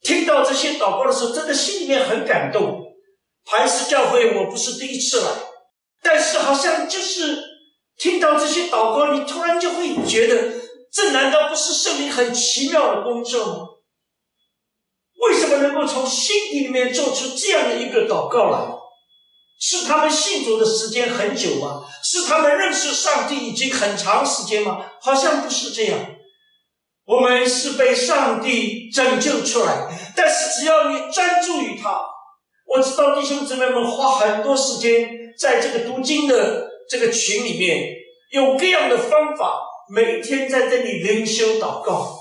[0.00, 2.82] 听到这些祷告的时候，真的心里面很感动。
[3.44, 5.28] 磐石教会，我不是第一次来，
[6.02, 7.44] 但是好像就是
[7.98, 10.54] 听到这些祷告，你突然就会觉得，
[10.90, 13.66] 这难道不是圣灵很奇妙的工作吗？
[15.20, 18.85] 为什么能够从心底里面做出这样的一个祷告来？
[19.58, 21.82] 是他们信主的时间很久吗？
[22.04, 24.84] 是他们认识上帝已经很长时间吗？
[25.00, 25.98] 好像不是这样。
[27.06, 32.00] 我们是被上帝拯救出来，但是只要你专注于他，
[32.66, 37.94] 我知道弟兄姊妹们花很多时间在这个读经的这个群里面，
[38.32, 42.12] 用各样的方法，每天在这里灵修祷告，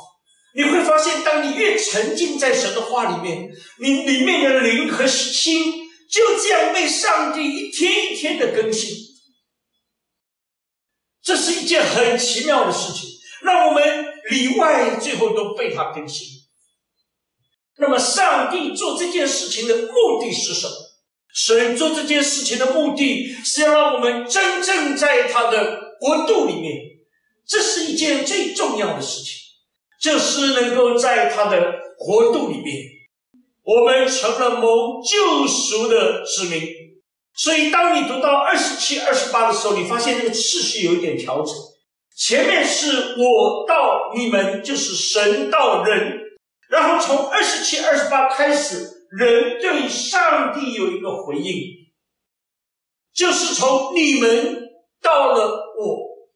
[0.56, 5.74] 你会发现，当你越沉浸在神的话里面，你里面的灵和心
[6.16, 8.96] 就这样被上帝一天一天的更新，
[11.22, 13.10] 这是一件很奇妙的事情。
[13.42, 16.26] 让我们里外最后都被他更新。
[17.78, 20.74] 那么，上帝做这件事情的目的是什么？
[21.34, 26.74] 神做这件事情的目的是要让我们真正在他的国度里面，
[27.46, 29.34] 这是一件最重要的事情，
[30.00, 32.84] 就是能够在他的国度里面，
[33.66, 36.62] 我们成了蒙救赎的子民。
[37.34, 41.54] 所以，当你读到二十七、二十八的时候，你发现那个次序有一点调整。
[42.18, 46.18] 前面是我到你们，就是神到人，
[46.70, 51.62] 然后从二十七、二十八开始，人对上帝有一个回应，
[53.14, 54.70] 就是从你们
[55.02, 56.30] 到了我，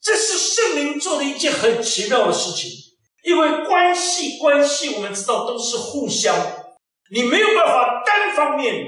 [0.00, 2.70] 这是圣灵做的一件很奇妙的事情，
[3.26, 6.32] 因为关系关系，我们知道都是互相，
[7.10, 8.86] 你没有办法单方面，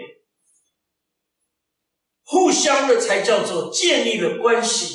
[2.24, 4.94] 互相的才叫做建立了关系。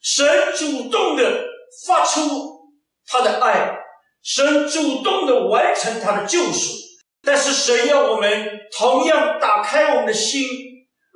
[0.00, 0.24] 神
[0.56, 1.44] 主动的
[1.84, 2.70] 发出
[3.04, 3.80] 他的爱，
[4.22, 6.76] 神主动的完成他的救赎，
[7.20, 10.46] 但是神要我们同样打开我们的心，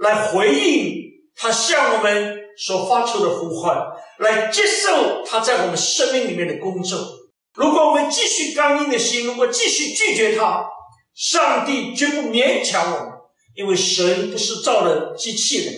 [0.02, 0.96] 来回应
[1.36, 3.76] 他向我们所发出的呼唤，
[4.18, 7.15] 来接受他在我们生命里面的工作。
[7.56, 10.66] 如果我们继续刚硬的心，如果继续拒绝他，
[11.14, 13.12] 上帝绝不勉强我们，
[13.54, 15.74] 因为神不是造了机器人。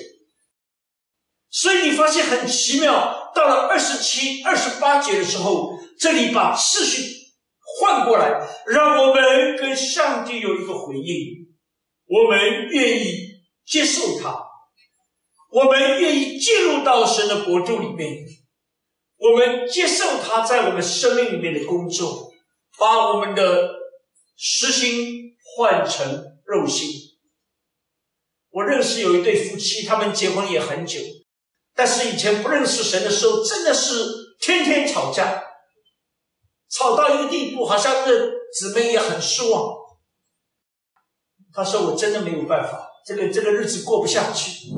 [1.51, 7.03] 所以你发现很奇妙，到了二十七、二十八节的时候，这里把次序
[7.81, 11.47] 换过来，让我们跟上帝有一个回应。
[12.07, 13.15] 我们愿意
[13.67, 14.37] 接受他，
[15.51, 18.17] 我们愿意进入到神的国度里面，
[19.19, 22.31] 我们接受他在我们生命里面的工作，
[22.79, 23.69] 把我们的
[24.37, 26.89] 实心换成肉心。
[28.51, 31.01] 我认识有一对夫妻，他们结婚也很久。
[31.75, 35.45] 但是以前不认识神的时候，真的是天天吵架，
[36.71, 39.77] 吵到一个地步，好像这姊妹也很失望。
[41.53, 44.71] 他说：“我真的没有办法，这个这个日子过不下去。”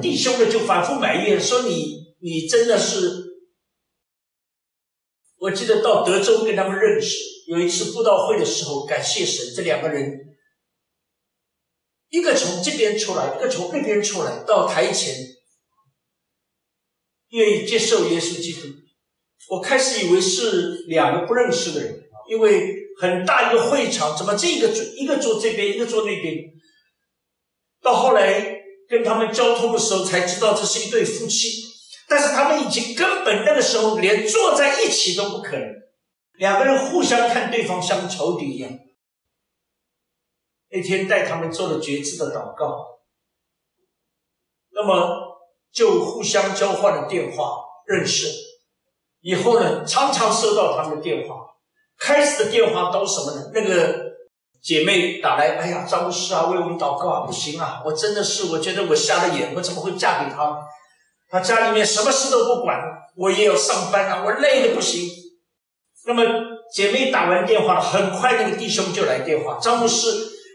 [0.00, 3.22] 弟兄们就反复埋怨说：“你你真的是……
[5.36, 7.18] 我记得到德州跟他们认识，
[7.48, 10.20] 有一次布道会的时候，感谢神，这两个人。”
[12.08, 15.14] 一个从这边出来，一个从那边出来，到台前，
[17.28, 18.68] 愿意接受耶稣基督。
[19.50, 26.36] 我开始以为是两个不认识的人，因为很大一个会场，怎么这个坐一个坐这边，一个坐那边？
[27.82, 31.73] 到后来跟他们交通的时候，才知道这是一对夫妻。
[32.08, 35.74] 但是他们已经根本那个时候连坐在一起都不可能，
[36.34, 38.70] 两个人互相看对方像仇敌一样。
[40.70, 42.98] 那天带他们做了觉知的祷告，
[44.70, 45.38] 那么
[45.72, 48.28] 就互相交换了电话认识。
[49.20, 51.36] 以后呢，常常收到他们的电话。
[51.96, 53.50] 开始的电话都什么呢？
[53.54, 54.12] 那个
[54.60, 60.60] 姐妹打来，哎呀，张牧师啊，为我们祷告啊，不行啊，我真的是，我觉得我瞎了眼，我怎么会嫁给他？
[61.34, 62.80] 他家里面什么事都不管，
[63.16, 65.10] 我也要上班啊，我累的不行。
[66.06, 66.22] 那么
[66.72, 70.06] 姐妹打完电话了，很快那个弟兄就来电话，张牧师，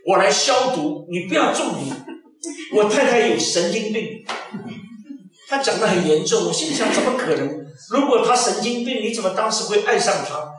[0.08, 1.80] 我来消毒，你不要中毒。
[2.78, 4.24] 我太太有神经病，
[5.50, 7.66] 他讲的很严重，我心想怎么可能？
[7.90, 10.50] 如果他神经病，你怎么当时会爱上他？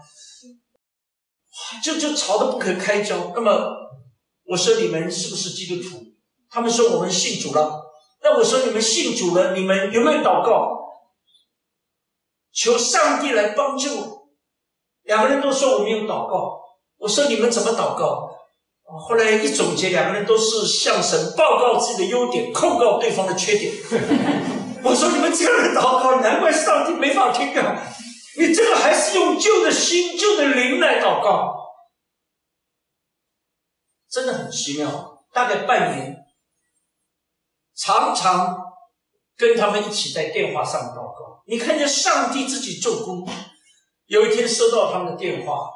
[1.83, 3.33] 就就吵得不可开交。
[3.35, 3.75] 那么
[4.45, 6.05] 我说你们是不是基督徒？
[6.51, 7.87] 他们说我们信主了。
[8.39, 10.79] 我说你们信主了，你们有没有祷告？
[12.53, 14.29] 求上帝来帮助。
[15.03, 16.61] 两个人都说我没有祷告。
[16.99, 18.29] 我说你们怎么祷告？
[18.85, 23.73] 后来一总结，两个人都是向神报告自己的优点，控告对方的缺点。
[24.83, 27.83] 我说你们这样的祷告，难怪上帝没法听啊！
[28.37, 31.55] 你这个还是用旧的心、旧的灵来祷告，
[34.11, 35.23] 真的很奇妙。
[35.33, 36.20] 大概半年，
[37.83, 38.59] 常常
[39.37, 41.43] 跟他们一起在电话上祷告。
[41.47, 43.27] 你看见上帝自己做工。
[44.07, 45.69] 有一天收到他们的电话，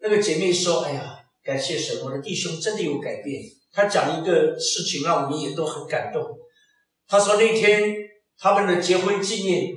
[0.00, 1.12] 那个姐妹说：“哎呀。”
[1.46, 3.40] 感谢神，我的弟兄真的有改变。
[3.72, 6.20] 他讲一个事情，让我们也都很感动。
[7.06, 7.94] 他说那天
[8.36, 9.72] 他们的结婚纪念，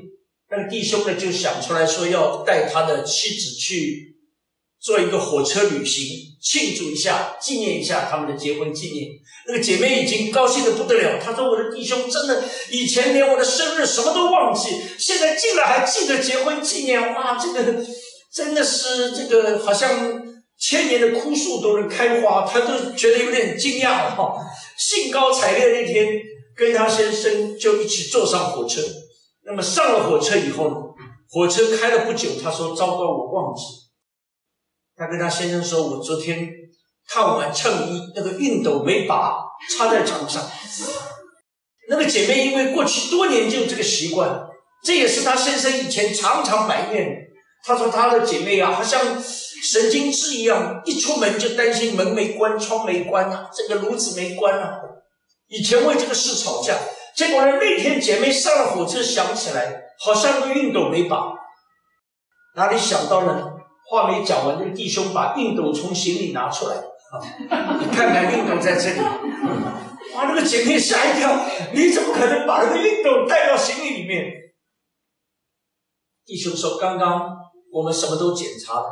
[0.49, 4.17] 那个弟兄呢就想出来说要带他的妻子去
[4.79, 9.07] 做一个火车旅行，庆祝一下，纪念一下他们的结婚纪念。
[9.47, 11.19] 那个姐妹已经高兴的不得了。
[11.23, 17.13] 她说：“我的弟兄真的以前连我的生日什么都忘记，现在竟然还记得结婚纪念。
[17.13, 17.85] 哇，这个
[18.33, 20.27] 真的是这个好像。”
[20.61, 24.35] 千年的枯树都能开花，他都觉得有点惊讶哈，
[24.77, 26.05] 兴高采烈那天
[26.53, 28.81] 跟他先生就一起坐上火车。
[29.45, 30.75] 那么上了火车以后呢，
[31.29, 33.61] 火车开了不久，他说：“糟糕，我忘记。”
[34.99, 36.49] 他跟他先生说：“我昨天
[37.07, 39.39] 看完衬衣，那个熨斗没拔，
[39.77, 40.45] 插在床上。”
[41.89, 44.41] 那个姐妹因为过去多年就有这个习惯，
[44.83, 47.15] 这也是她先生以前常常埋怨。
[47.65, 49.01] 他说他的姐妹啊，好像。
[49.61, 54.79] 神经质一样，一出门就担心门没关、窗没关啊，这个炉子没关啊。
[55.49, 56.77] 以前为这个事吵架，
[57.13, 61.33] 结果呢，那天姐妹上了火车，想起来好像个熨斗没拔，
[62.55, 63.51] 哪里想到呢？
[63.89, 66.75] 话没讲完，那个弟兄把熨斗从行李拿出来，
[67.81, 68.99] 你看看熨斗在这里。
[70.13, 71.35] 哇，那个姐妹吓一跳，
[71.73, 74.25] 你怎么可能把那个熨斗带到行李里面？
[76.25, 77.35] 弟兄说：“刚刚
[77.71, 78.85] 我们什么都检查了。”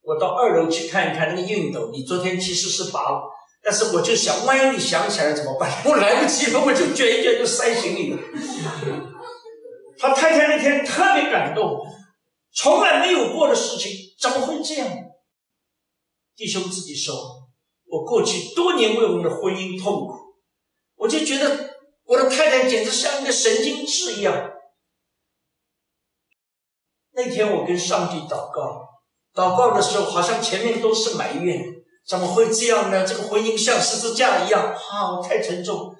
[0.00, 3.22] 我到二楼去看一看那个熨斗，你昨天其实是拔了，
[3.62, 5.70] 但是我就想，万一你想起来怎么办？
[5.84, 8.18] 我来不及了，我就卷一卷就塞行李了。
[10.00, 11.78] 他太太那天特别感动，
[12.52, 14.88] 从来没有过的事情，怎么会这样？
[16.36, 17.14] 弟兄自己说，
[17.86, 20.14] 我过去多年为我们的婚姻痛苦，
[20.96, 21.74] 我就觉得
[22.04, 24.52] 我的太太简直像一个神经质一样。
[27.12, 28.86] 那天我跟上帝祷告。
[29.34, 31.62] 祷告的时候，好像前面都是埋怨，
[32.04, 33.06] 怎么会这样呢？
[33.06, 35.94] 这个婚姻像十字架一样，啊，太沉重。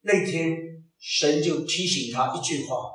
[0.00, 0.56] 那天
[0.98, 2.90] 神就提醒他一句话：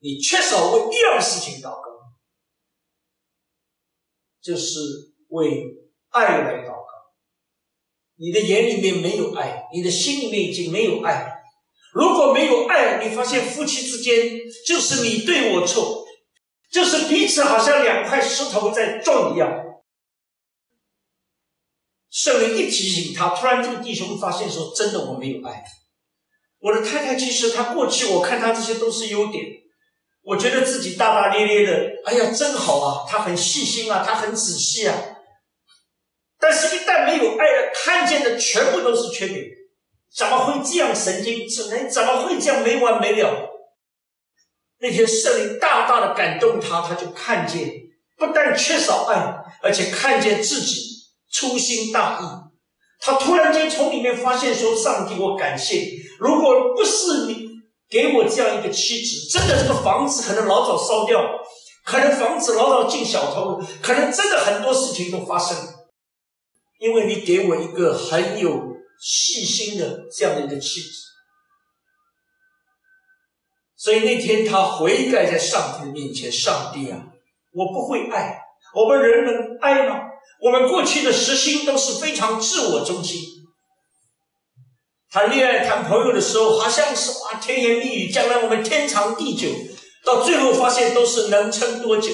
[0.00, 1.90] 你缺少为一样事情祷告，
[4.42, 4.78] 就是
[5.28, 5.64] 为
[6.08, 6.84] 爱来祷告。
[8.16, 11.42] 你的眼里面没有爱，你的心里面已经没有爱。
[11.92, 16.06] 如果没有爱，你发现夫妻之间就是你对我错。
[16.70, 19.50] 就是彼此好像两块石头在撞一样。
[22.10, 25.64] 圣灵一提醒他，突然这个弟兄会发现说：“真的，我没有爱
[26.60, 27.16] 我的太太。
[27.16, 29.44] 其实她过去，我看她这些都是优点，
[30.30, 33.04] 我觉得自己大大咧咧的，哎呀，真好啊！
[33.10, 34.96] 他很细心啊，他很仔细啊。
[36.38, 39.44] 但是，一旦没有爱了，看见的全部都是缺点。
[40.16, 41.90] 怎么会这样神经质呢？
[41.90, 43.50] 怎么会这样没完没了？”
[44.78, 47.68] 那天圣灵大大的感动他，他就看见
[48.16, 50.76] 不但缺少爱，而且看见自己
[51.28, 52.24] 粗心大意。
[53.00, 55.98] 他突然间从里面发现说：“上帝，我感谢你。
[56.20, 57.49] 如果不是你
[57.90, 61.20] 给我这样一个妻子，真的这个房子可能老早烧掉，
[61.84, 65.64] 可能房子老早进小偷，可能真的很多事情都发生了。
[66.78, 70.88] 因为你给我一个很有细心的这样的一个妻子。”
[73.76, 77.02] 所以那天他悔改在上帝的面前，上帝啊，
[77.52, 78.38] 我不会爱，
[78.74, 80.02] 我们人能爱吗？
[80.42, 83.39] 我们过去的实心都是非常自我中心。
[85.10, 89.48] 谈恋爱、谈朋友的时候，好像是哇甜言蜜语，将来我们天长地久，
[90.04, 92.12] 到最后发现都是能撑多久？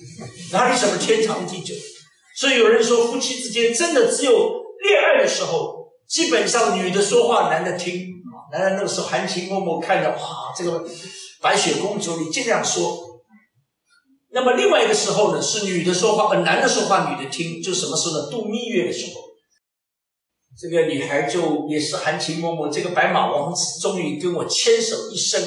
[0.52, 1.74] 哪里什么天长地久？
[2.36, 4.32] 所以有人说，夫妻之间真的只有
[4.82, 8.06] 恋爱的时候，基本上女的说话，男的听。
[8.50, 10.82] 男人那个时候含情脉脉看着，哇，这个
[11.42, 13.20] 白雪公主，你尽量说，
[14.30, 18.30] 那么另外一个时候呢，是女的说话，呃，男的说话，女的听，就什么时候呢？
[18.30, 19.20] 度蜜月的时候，
[20.60, 25.40] 这个女孩就也是含情脉脉，这个白马王子终于跟我牵手一生，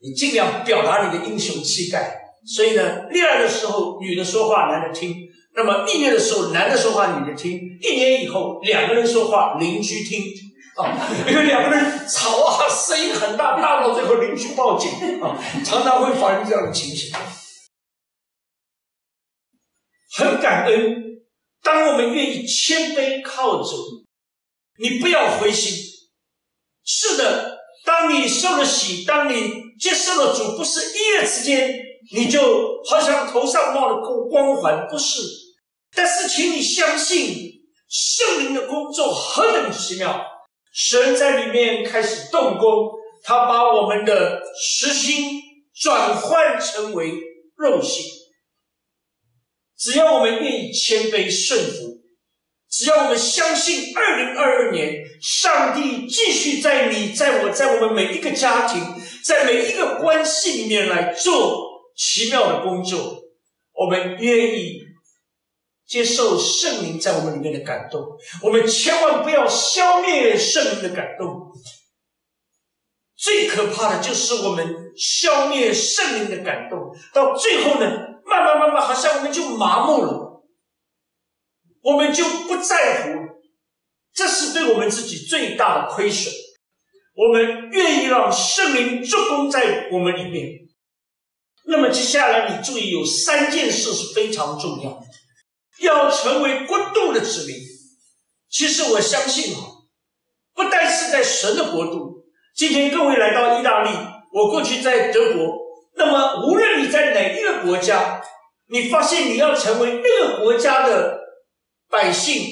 [0.00, 2.20] 你尽量表达你的英雄气概。
[2.46, 5.14] 所以呢，恋爱的时候女的说话，男的听；
[5.56, 7.58] 那么蜜月的时候，男的说话，女的听。
[7.80, 10.22] 一年以后，两个人说话，邻居听。
[10.76, 10.90] 啊，
[11.26, 14.90] 因为两个人吵啊，声音很大，大到最后邻居报警
[15.22, 17.16] 啊，常常会发生这样的情形。
[20.16, 20.96] 很感恩，
[21.62, 23.93] 当我们愿意谦卑靠主，
[24.78, 25.72] 你不要灰心。
[26.84, 29.50] 是的，当你受了洗，当你
[29.80, 31.74] 接受了主，不是一夜之间，
[32.14, 35.20] 你就好像头上冒了光光环，不是。
[35.94, 37.52] 但是，请你相信
[37.88, 40.24] 圣灵的工作何等奇妙，
[40.72, 42.90] 神在里面开始动工，
[43.22, 45.40] 他把我们的实心
[45.72, 47.14] 转换成为
[47.56, 48.04] 肉心。
[49.78, 51.93] 只要我们愿意谦卑顺服，
[52.76, 58.82] 只要我们相信，二零二二年，上帝继续在你、在我、在我们每一个家庭，
[59.24, 63.22] 在每一个关系里面来做奇妙的工作。
[63.72, 64.80] 我们愿意
[65.86, 68.02] 接受圣灵在我们里面的感动，
[68.42, 71.52] 我们千万不要消灭圣灵的感动。
[73.16, 74.66] 最可怕的就是我们
[74.98, 77.86] 消灭圣灵的感动，到最后呢？
[78.26, 80.23] 慢慢慢慢，好像我们就麻木了，
[81.84, 83.10] 我们就不在乎，
[84.14, 86.32] 这是对我们自己最大的亏损。
[87.14, 90.48] 我们愿意让圣灵做工在我们里面。
[91.66, 95.02] 那么接下来你注意，有三件事是非常重要的，
[95.80, 97.54] 要成为国度的子民。
[98.48, 99.60] 其实我相信啊，
[100.54, 102.24] 不单是在神的国度。
[102.56, 103.90] 今天各位来到意大利，
[104.32, 105.58] 我过去在德国。
[105.96, 108.22] 那么，无论你在哪一个国家，
[108.68, 111.20] 你发现你要成为那个国家的
[111.94, 112.44] 百姓，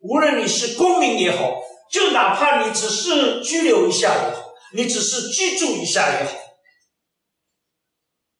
[0.00, 6.32] 无论你是公民也好，就哪怕你只是拘留一下也好，你只是居住一下也好，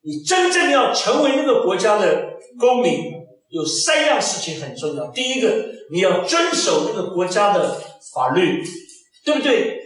[0.03, 3.15] 你真正要成为那个国家的公民，
[3.49, 5.07] 有三样事情很重要。
[5.07, 7.81] 第一个，你要遵守那个国家的
[8.15, 8.63] 法律，
[9.25, 9.79] 对不对？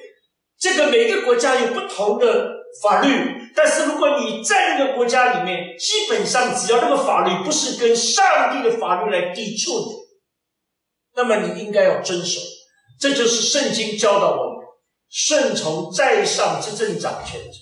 [0.58, 2.50] 这个每个国家有不同的
[2.82, 3.08] 法律。
[3.54, 9.86] 但是如果你在那个国家里面，基本上只要那个法律不是跟上帝的法律来抵触的，
[11.16, 12.40] 那么你应该要遵守。
[13.00, 14.66] 这就是圣经教导我们：
[15.10, 17.58] 顺从在上执政掌权者。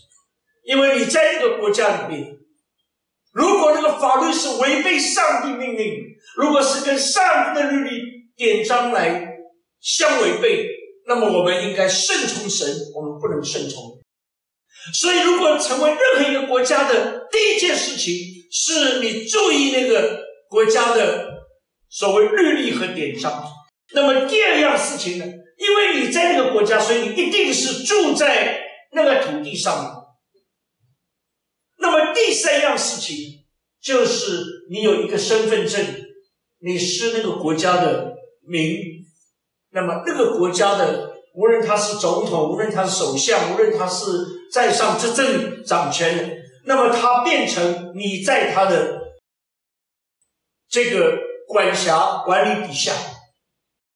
[0.65, 2.37] 因为你在一个国家里面，
[3.33, 5.95] 如果那个法律是违背上帝命令，
[6.37, 8.03] 如果是跟上帝的律例
[8.37, 9.29] 典章来
[9.81, 10.67] 相违背，
[11.07, 14.01] 那么我们应该顺从神，我们不能顺从。
[14.93, 18.15] 所以，如果成为任何一个国家的第一件事情，
[18.51, 21.24] 是你注意那个国家的
[21.95, 23.45] 所谓律例和典章。
[23.93, 25.25] 那么第二样事情呢？
[25.25, 29.93] 因为你在那个国家，所以你一定是住在那个土地上面。
[31.79, 33.45] 那么第三样事情
[33.81, 35.81] 就是你有一个身份证，
[36.59, 38.77] 你是那个国家的民。
[39.71, 41.15] 那么那个国家的。
[41.37, 44.07] 无论他是总统，无论他是首相，无论他是
[44.53, 46.33] 在上执政掌权，
[46.65, 49.01] 那么他变成你在他的
[50.69, 51.19] 这个
[51.49, 52.93] 管辖管理底下。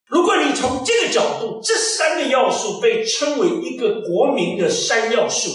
[0.06, 5.50] 如果你从这个角度，这三个要素被称为一个国民的三要素。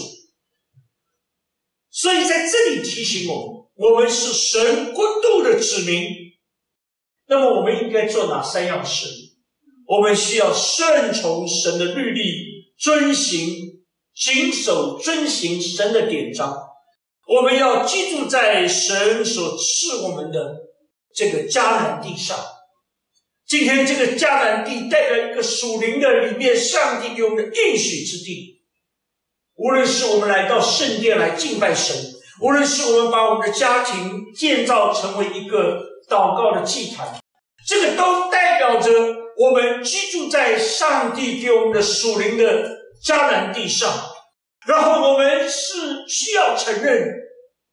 [1.90, 6.08] 所以在这里提醒我们，我们是神国度的子民。
[7.26, 9.06] 那么我们应该做哪三样事？
[9.86, 12.22] 我们需要顺从神的律例，
[12.78, 13.84] 遵行、
[14.14, 16.56] 谨守、遵行神的典章。
[17.26, 20.54] 我们要居住在神所赐我们的
[21.14, 22.36] 这个迦南地上。
[23.46, 28.62] 今天这个迦南地代表一个属灵的里面，上帝给我们的应许之地。
[29.54, 31.96] 无论是我们来到圣殿来敬拜神，
[32.40, 37.20] 无论是我们把我们的家庭建造成为一个祷告的祭坛，
[37.66, 39.24] 这个都代表着。
[39.36, 42.70] 我们居住在上帝给我们的属灵的
[43.04, 43.92] 迦南地上，
[44.64, 47.12] 然后我们是需要承认，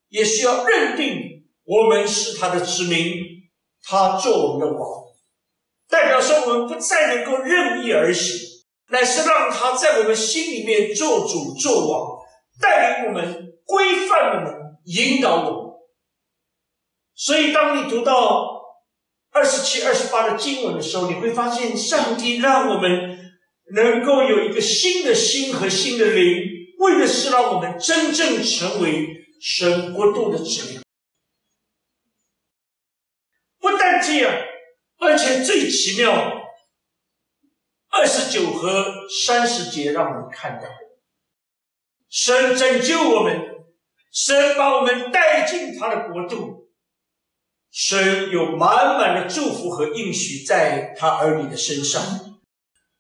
[0.09, 3.13] 也需要认定，我们是他的子民，
[3.91, 5.03] 他做我们的王，
[5.89, 8.39] 代表说我们不再能够任意而行，
[8.87, 12.19] 乃是让他在我们心里面做主做王，
[12.61, 14.53] 带领我们，规范我们，
[14.85, 15.71] 引导我们。
[17.13, 18.49] 所以，当你读到。
[19.33, 23.17] 二十七、二十八的经文的时候，你会发现，上帝让我们
[23.73, 26.43] 能够有一个新的心和新的灵，
[26.79, 29.07] 为的是让我们真正成为
[29.41, 30.81] 神国度的子民。
[34.01, 34.33] 这样，
[34.97, 36.11] 而且最奇妙，
[37.89, 40.67] 二十九和三十节让我们看到，
[42.09, 43.39] 神拯救我们，
[44.11, 46.69] 神把我们带进他的国度，
[47.71, 52.01] 神有满满的祝福和应许在他儿女的身上，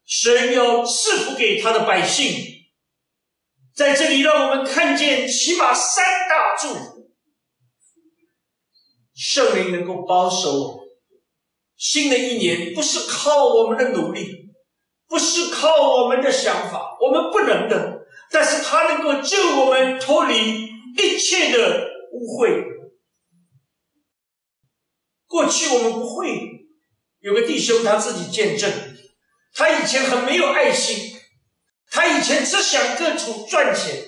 [0.05, 2.49] 神要赐福给他的百姓。
[3.73, 7.11] 在这里，让我们看见起码三大祝福：
[9.15, 10.80] 圣灵能够保守我
[11.81, 14.53] 新的一年，不是靠我们的努力，
[15.07, 18.05] 不是靠我们的想法，我们不能的。
[18.29, 22.63] 但是他能够救我们脱离一切的污秽。
[25.25, 26.67] 过去我们不会，
[27.19, 28.71] 有个弟兄他自己见证，
[29.55, 31.19] 他以前很没有爱心。
[31.89, 34.05] 他以前只想各处赚钱，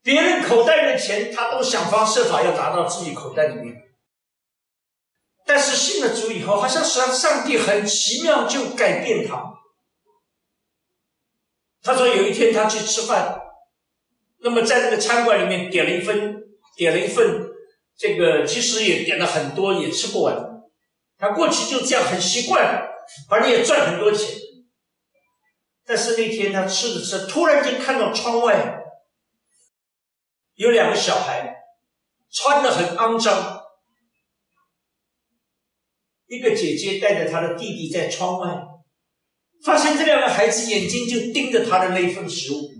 [0.00, 3.82] 别人口袋的钱他都想方设法要拿到自己口袋里面。
[5.46, 9.54] 但是信了主以后，好像上上帝很奇妙就改变他。
[11.82, 13.40] 他说有一天他去吃饭，
[14.38, 16.42] 那么在那个餐馆里面点了一份，
[16.76, 17.48] 点了一份，
[17.96, 20.36] 这个其实也点了很多，也吃不完。
[21.16, 22.88] 他过去就这样很习惯，
[23.30, 24.36] 反正也赚很多钱。
[25.84, 28.82] 但是那天他吃着吃，突然间看到窗外
[30.56, 31.54] 有两个小孩，
[32.32, 33.55] 穿的很肮脏。
[36.28, 38.48] 一个姐姐带着她的弟弟在窗外，
[39.64, 42.70] 发现这两个孩子眼睛就盯着他的那份食物。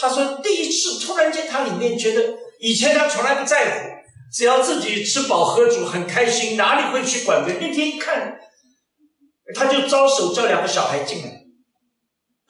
[0.00, 3.88] 他说：“第一次突然间，他里面觉得以前他从来不在乎，
[4.32, 7.62] 只要自己吃饱喝足很开心，哪里会去管别人？
[7.62, 8.38] 那天一看。”
[9.54, 11.42] 他就招手叫两个小孩进来，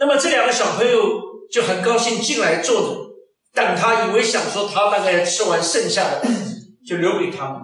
[0.01, 3.11] 那么这两个小朋友就很高兴进来坐着，
[3.55, 6.29] 等他，以为想说他大概吃完剩下的
[6.89, 7.63] 就留给他们。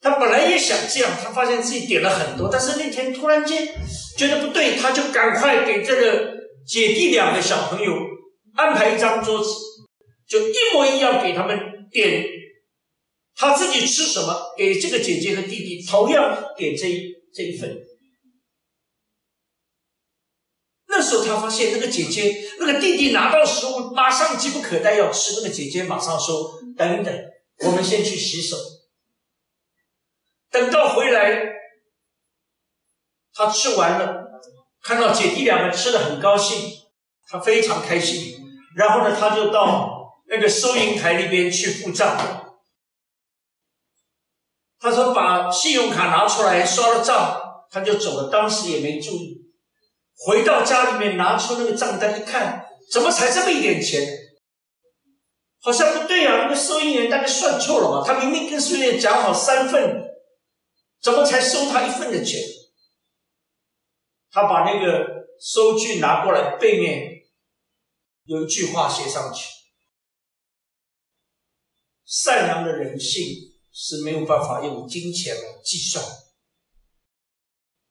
[0.00, 3.68] 他本来也想这样，他发现自己点了很多，但是那天突然间
[4.16, 6.34] 觉得不对，他就赶快给这个
[6.66, 7.92] 姐弟两个小朋友
[8.54, 9.50] 安排一张桌子，
[10.28, 11.58] 就一模一样给他们
[11.90, 12.24] 点，
[13.34, 17.76] 他自己吃什么，给这个姐姐和弟弟同样点这一这一份。
[20.88, 25.34] 那时候他发现那个姐姐、那个弟弟拿到食物，马上急不可待要吃。
[25.36, 27.12] 那个姐姐马上说：“等等，
[27.64, 28.56] 我们先去洗手。”
[30.50, 31.52] 等到回来，
[33.34, 34.24] 他吃完了，
[34.82, 36.72] 看到姐弟两个吃的很高兴，
[37.28, 38.36] 他非常开心。
[38.74, 42.44] 然后呢，他就到那个收银台那边去付账。
[44.78, 48.30] 他说：“把信用卡拿出来刷了账，他就走了。
[48.30, 49.42] 当时也没注意。”
[50.26, 54.06] 回到家里面，拿出那个账单一看，怎么才这么一点钱？
[55.66, 58.06] 好像不对呀，那个收银员大概算错了吧？
[58.06, 60.00] 他明明跟收银员讲好三份，
[61.00, 62.38] 怎么才收他一份的钱？
[64.30, 65.04] 他把那个
[65.40, 67.20] 收据拿过来，背面
[68.26, 69.48] 有一句话写上去：
[72.04, 73.24] 善良的人性
[73.72, 76.04] 是没有办法用金钱来计算。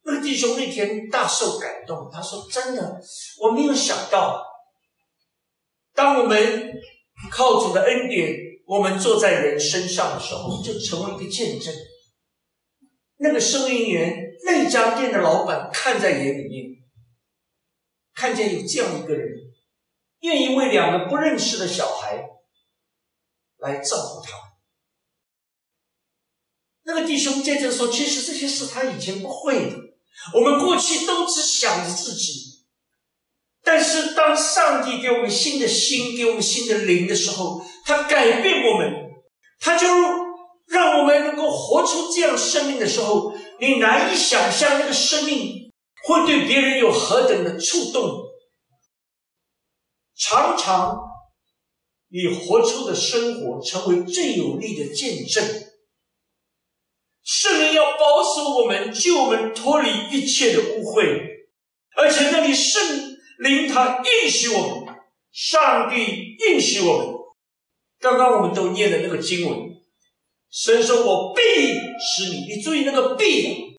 [0.04, 3.02] 那个弟兄那天大受感动，他说：“真的，
[3.42, 4.42] 我没有想到，
[5.94, 6.72] 当我们
[7.32, 8.36] 靠主的恩典，
[8.66, 11.74] 我们坐在人身上的时候，就成为一个见证。
[13.18, 16.84] 那个收银员，那家店的老板看在眼里面，
[18.13, 19.30] 看见有这样一个人，
[20.20, 22.26] 愿意为两个不认识的小孩
[23.57, 24.32] 来照顾他。
[26.84, 29.78] 那个弟兄见证说，其实这些事他以前不会的。”
[30.34, 32.55] 我们过去都只想着自己，
[33.66, 38.93] 但是当上帝给我们新的心、给我们新的灵的时候，他改变我们，
[39.59, 39.88] 他就
[40.68, 45.72] 让我们能够活出这样生命的时候，你难以想象那个生命
[46.03, 48.22] 会对别人有何等的触动。
[50.16, 50.97] 常常，
[52.09, 55.43] 你活出的生活成为最有力的见证。
[57.24, 61.20] 圣灵要保守我们，救我们脱离一切的污秽，
[61.97, 64.96] 而且那里圣灵他应许我们，
[65.32, 67.08] 上帝应许我们。
[68.00, 69.58] 刚刚我们都念的那个经文，
[70.52, 73.78] 神说：“我必使你。”你注意那个“必”，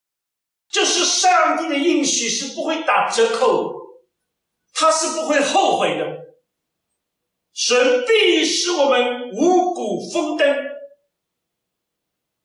[0.69, 3.73] 就是上帝的应许是不会打折扣，
[4.73, 6.05] 他是不会后悔的。
[7.53, 10.57] 神必使我们五谷丰登。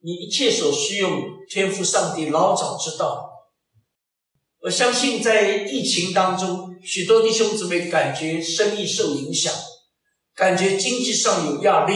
[0.03, 3.30] 你一切所需用，天赋上帝老早知道。
[4.63, 9.51] 我相信在疫情当中，许多弟兄姊妹感觉生意受影响，
[10.35, 11.95] 感觉经济上有压力，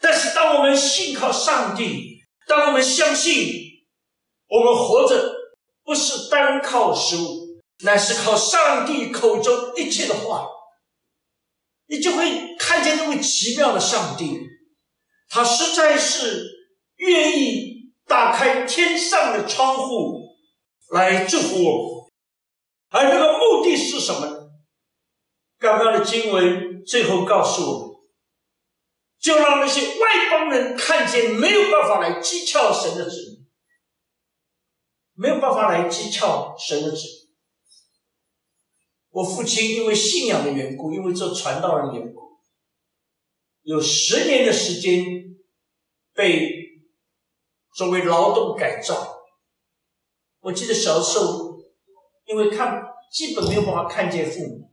[0.00, 3.54] 但是，当我们信靠上帝，当我们相信
[4.48, 5.34] 我们活着
[5.82, 10.46] 不是单靠食物，乃是靠上帝口中一切的话，
[11.88, 14.38] 你就会看见那位奇妙的上帝，
[15.28, 16.46] 他实在是
[16.98, 20.31] 愿意打开天上的窗户
[20.92, 22.12] 来祝福我们，
[22.90, 24.50] 而这个目的是什么？
[25.58, 27.92] 刚刚的经文最后告诉我们。
[29.18, 33.46] 就让那些外邦人看见，没有办法来讥诮神的旨意，
[35.14, 37.30] 没有办法来讥诮神的旨意。
[39.10, 42.40] 我父亲因为信仰的缘故，因为做传道人的缘故，
[43.62, 45.04] 有十年的时间
[46.12, 46.50] 被
[47.76, 49.11] 作为劳动改造。
[50.42, 51.56] 我记得小时候，
[52.26, 54.70] 因为看基本没有办法看见父母，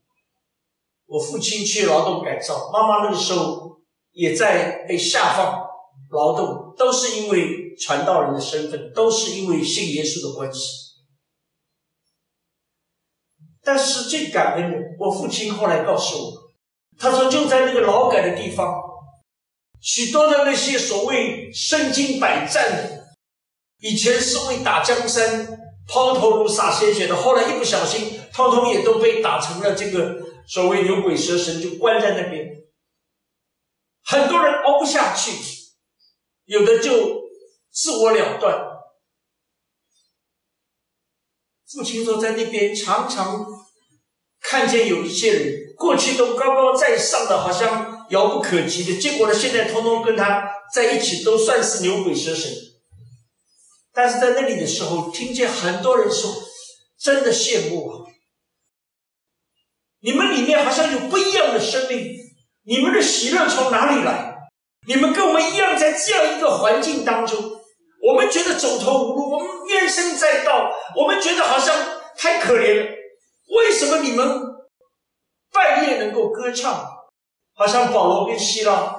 [1.06, 3.70] 我父亲去劳动改造，妈妈那个时候。
[4.12, 5.62] 也在被下放
[6.10, 10.62] 劳动，都是因为传道人的身份，都是因为信耶稣的关系。
[13.64, 16.34] 但是最感恩的，我父亲后来告诉我，
[16.98, 18.74] 他说就在那个劳改的地方，
[19.80, 22.99] 许多的那些所谓身经百战的，
[23.80, 25.58] 以前是为打江山、
[25.88, 32.46] 抛头颅、洒鲜血的，后来一不小心，通通也都被打成了这个所谓牛鬼蛇神，就关在那边。
[34.04, 35.32] 很多人熬不下去，
[36.46, 37.22] 有的就
[37.72, 38.68] 自我了断。
[41.72, 43.46] 父亲说，在那边常常
[44.42, 52.52] 看见有一些人，过去都高高在上的，好像遥不可及的，结果呢，现在通通跟他在一起，都算是牛鬼蛇神。
[53.94, 56.32] 但是在那里的时候，听见很多人说，
[56.98, 58.06] 真的羡慕啊！
[60.02, 62.16] 你们里面好像有不一样的生命。
[62.64, 64.36] 你们的喜乐从哪里来？
[64.88, 67.38] 你们跟我们一样，在这样一个环境当中，
[68.08, 71.76] 我们觉得走投无路，我们怨声载道，我们觉得好像
[72.16, 72.96] 太可怜了。
[73.56, 74.42] 为什么你们
[75.52, 76.88] 半夜能够歌唱？
[77.56, 78.99] 好像保罗跟希拉，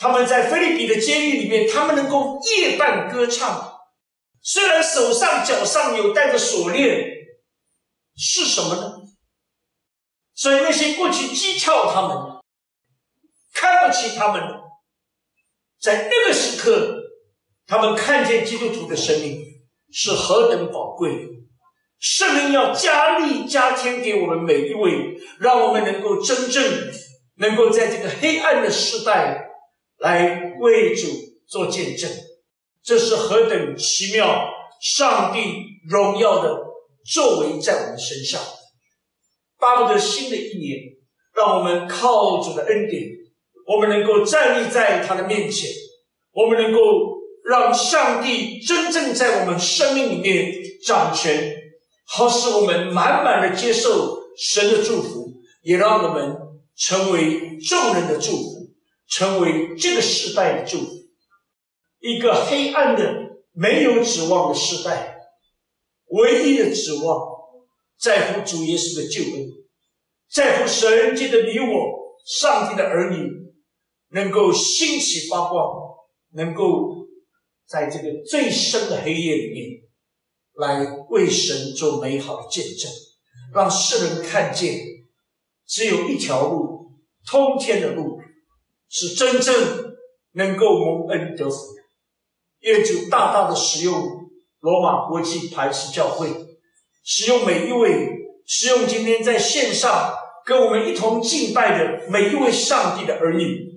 [0.00, 3.80] 他们在菲律宾的监狱里面，他们能够夜半歌唱，
[4.40, 7.04] 虽然手上脚上有带着锁链，
[8.16, 8.94] 是什么呢？
[10.34, 12.40] 所以那些过去讥诮他们。
[13.52, 14.42] 看不起他们，
[15.78, 16.96] 在那个时刻，
[17.66, 19.44] 他们看见基督徒的生命
[19.92, 21.28] 是何等宝贵。
[21.98, 26.90] 圣灵要加力加添给我们每一位，让我们能够真正
[27.34, 29.49] 能够在这个黑暗的时代
[30.00, 31.06] 来为主
[31.46, 32.10] 做见证。
[32.82, 34.48] 这是何等奇妙！
[34.82, 35.40] 上帝
[35.88, 36.58] 荣耀的
[37.12, 38.40] 作为在我们身上，
[39.58, 40.78] 巴不得新的一年，
[41.36, 43.02] 让我们靠主的恩典。
[43.66, 45.70] 我们能够站立在他的面前，
[46.32, 46.78] 我们能够
[47.44, 50.50] 让上帝真正在我们生命里面
[50.86, 51.54] 掌权，
[52.06, 56.34] 好使我们满满的接受神的祝福，也让我们
[56.74, 58.59] 成为众人的祝福，
[59.10, 60.86] 成为这个时代的祝福。
[61.98, 65.18] 一个黑暗的、没有指望的时代，
[66.06, 67.20] 唯一的指望
[67.98, 69.48] 在乎主耶稣的救恩，
[70.30, 73.38] 在乎神界的你我，上帝的儿女。
[74.12, 75.70] 能够兴起发光，
[76.32, 77.06] 能够
[77.64, 79.82] 在这个最深的黑夜里面，
[80.54, 82.90] 来为神做美好的见证，
[83.54, 84.80] 让世人看见，
[85.64, 88.09] 只有一条路，通天的路，
[88.90, 89.94] 是真正
[90.32, 91.56] 能够蒙恩得福。
[92.58, 93.94] 愿主大大的使用
[94.58, 96.28] 罗马国际排斥教会，
[97.02, 98.08] 使用每一位，
[98.44, 100.12] 使用今天在线上
[100.44, 103.70] 跟我们一同敬拜的每一位上帝的儿女。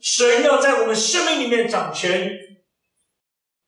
[0.00, 2.30] 神要在我们生命里面掌权，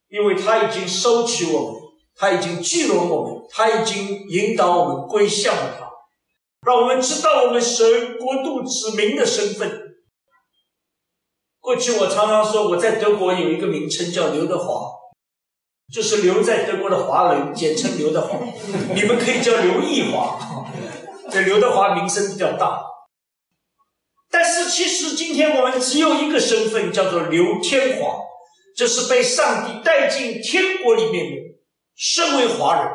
[0.08, 1.80] 因为他已经收取我们，
[2.14, 5.88] 他已经聚拢我们，他已经引导我们归向了他，
[6.66, 9.89] 让我们知道我们神国度子民的身份。
[11.70, 14.90] 过去我常常说，我在德国有一个名称叫刘德华，
[15.94, 18.40] 就是留在德国的华人，简称刘德华。
[18.92, 20.66] 你们可以叫刘义华，
[21.30, 22.82] 这刘德华名声比较大。
[24.28, 28.16] 但是，其实今天我们只有一个身份，叫做刘天华，
[28.76, 31.60] 这是被上帝带进天国里面的。
[31.94, 32.92] 身为华人，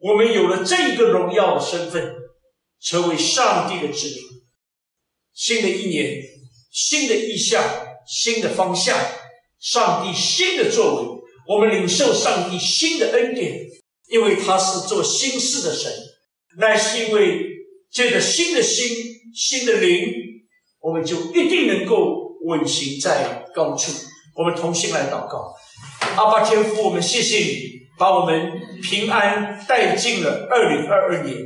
[0.00, 2.14] 我们有了这一个荣耀的身份，
[2.78, 4.16] 成为上帝的子民。
[5.32, 6.20] 新的一年，
[6.70, 7.62] 新的意向，
[8.06, 8.96] 新的方向，
[9.58, 13.60] 上帝新的作为，我们领受上帝新的恩典，
[14.08, 15.92] 因为他是做新事的神，
[16.58, 17.46] 乃是因为
[17.90, 18.96] 这个新的心、
[19.34, 20.12] 新的灵。
[20.78, 23.90] 我们就一定能够稳行在高处。
[24.36, 25.52] 我们同心来祷告，
[26.14, 27.58] 阿爸天父，我们谢谢你，
[27.98, 31.36] 把我们平安带进了二零二二年。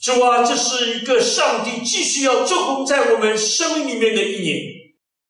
[0.00, 4.56] 主啊，这是一个上帝继续要做工在我们生命里面的一年，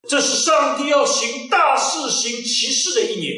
[0.09, 3.33] 这是上帝要行大事、行奇事的一年，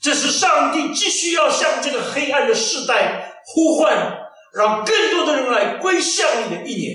[0.00, 4.18] 这是上帝继续要向这个黑暗的世代呼唤，
[4.54, 6.94] 让更多的人来归向你的一年。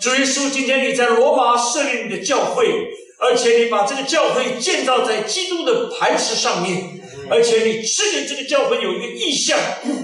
[0.00, 2.88] 主耶稣，今天你在罗马设立你的教会。
[3.18, 7.00] 而且你把这个教会建造在基督的磐石上面，
[7.30, 9.58] 而且你赐给这个教会有一个意向，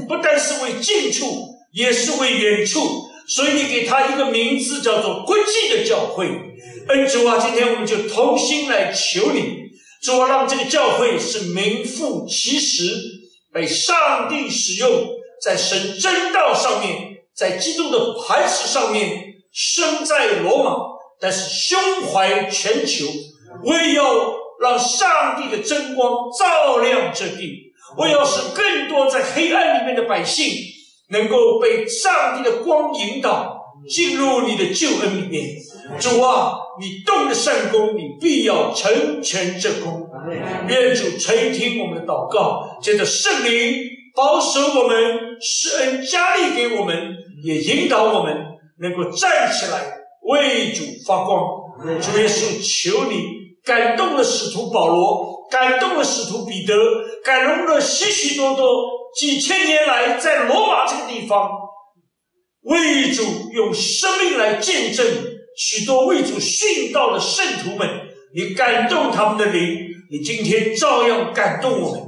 [0.09, 6.29] 不单是为近处，也是为远处，所以你给他一个名字叫做国际的教会。
[6.89, 9.71] 恩主啊，今天我们就同心来求你，
[10.03, 12.93] 主啊，让这个教会是名副其实，
[13.51, 14.91] 被上帝使用，
[15.41, 20.77] 在神真道上面，在基督的磐石上面，生在罗马。
[21.19, 21.79] 但是胸
[22.09, 23.07] 怀全球，
[23.63, 30.53] 为要让上帝的真光照亮这地，为要使更多在黑暗里面的百姓
[31.13, 33.57] 能够被上帝的光引导
[33.89, 35.57] 进入你的救恩里面。
[36.01, 40.09] 主啊，你动的善功，你必要成全这功。
[40.69, 43.75] 愿主垂听我们的祷告，借着圣灵
[44.15, 44.97] 保守我们，
[45.41, 46.97] 施恩加力给我们，
[47.45, 48.35] 也引导我们
[48.81, 49.99] 能够站起来。
[50.23, 51.43] 为主发光，
[52.01, 53.25] 主耶稣，求你
[53.65, 56.75] 感动了使徒保罗，感动了使徒彼得，
[57.25, 58.65] 感动了许许多多
[59.19, 61.51] 几千年来在罗马这个地方
[62.63, 65.07] 为主用生命来见证
[65.57, 67.89] 许多为主殉道的圣徒们，
[68.35, 69.79] 你感动他们的灵，
[70.11, 72.01] 你今天照样感动我们，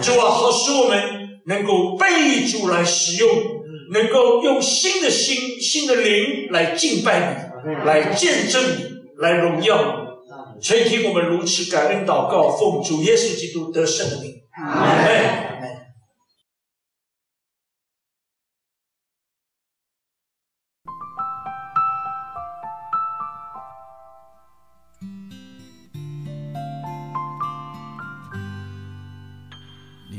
[0.00, 1.02] 主啊，好使我们
[1.46, 3.28] 能够被主来使用，
[3.92, 7.46] 能够用新的心、新的灵来敬拜你。
[7.84, 8.84] 来见证你，
[9.18, 10.06] 来荣耀
[10.54, 14.32] 你，垂听我们如此感恩祷告，奉主耶稣基督得胜的名。
[14.56, 15.45] 阿门。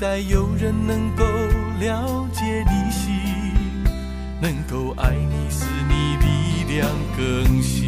[0.00, 1.24] 待有人能够
[1.80, 3.84] 了解你心，
[4.40, 5.50] 能够爱你？
[5.50, 6.48] 使你力。
[6.68, 6.86] 量
[7.16, 7.87] 更新，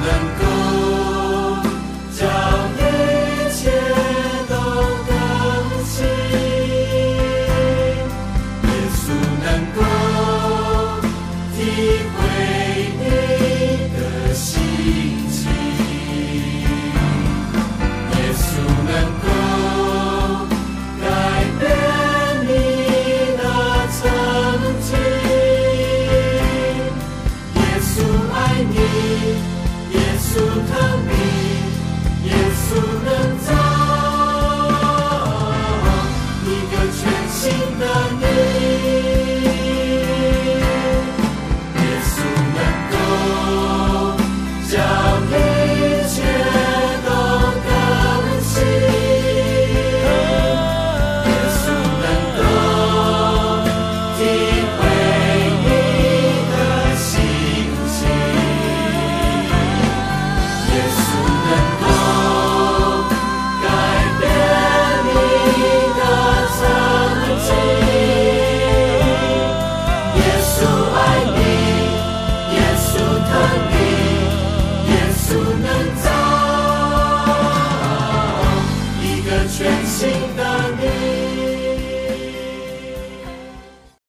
[0.00, 0.69] 能够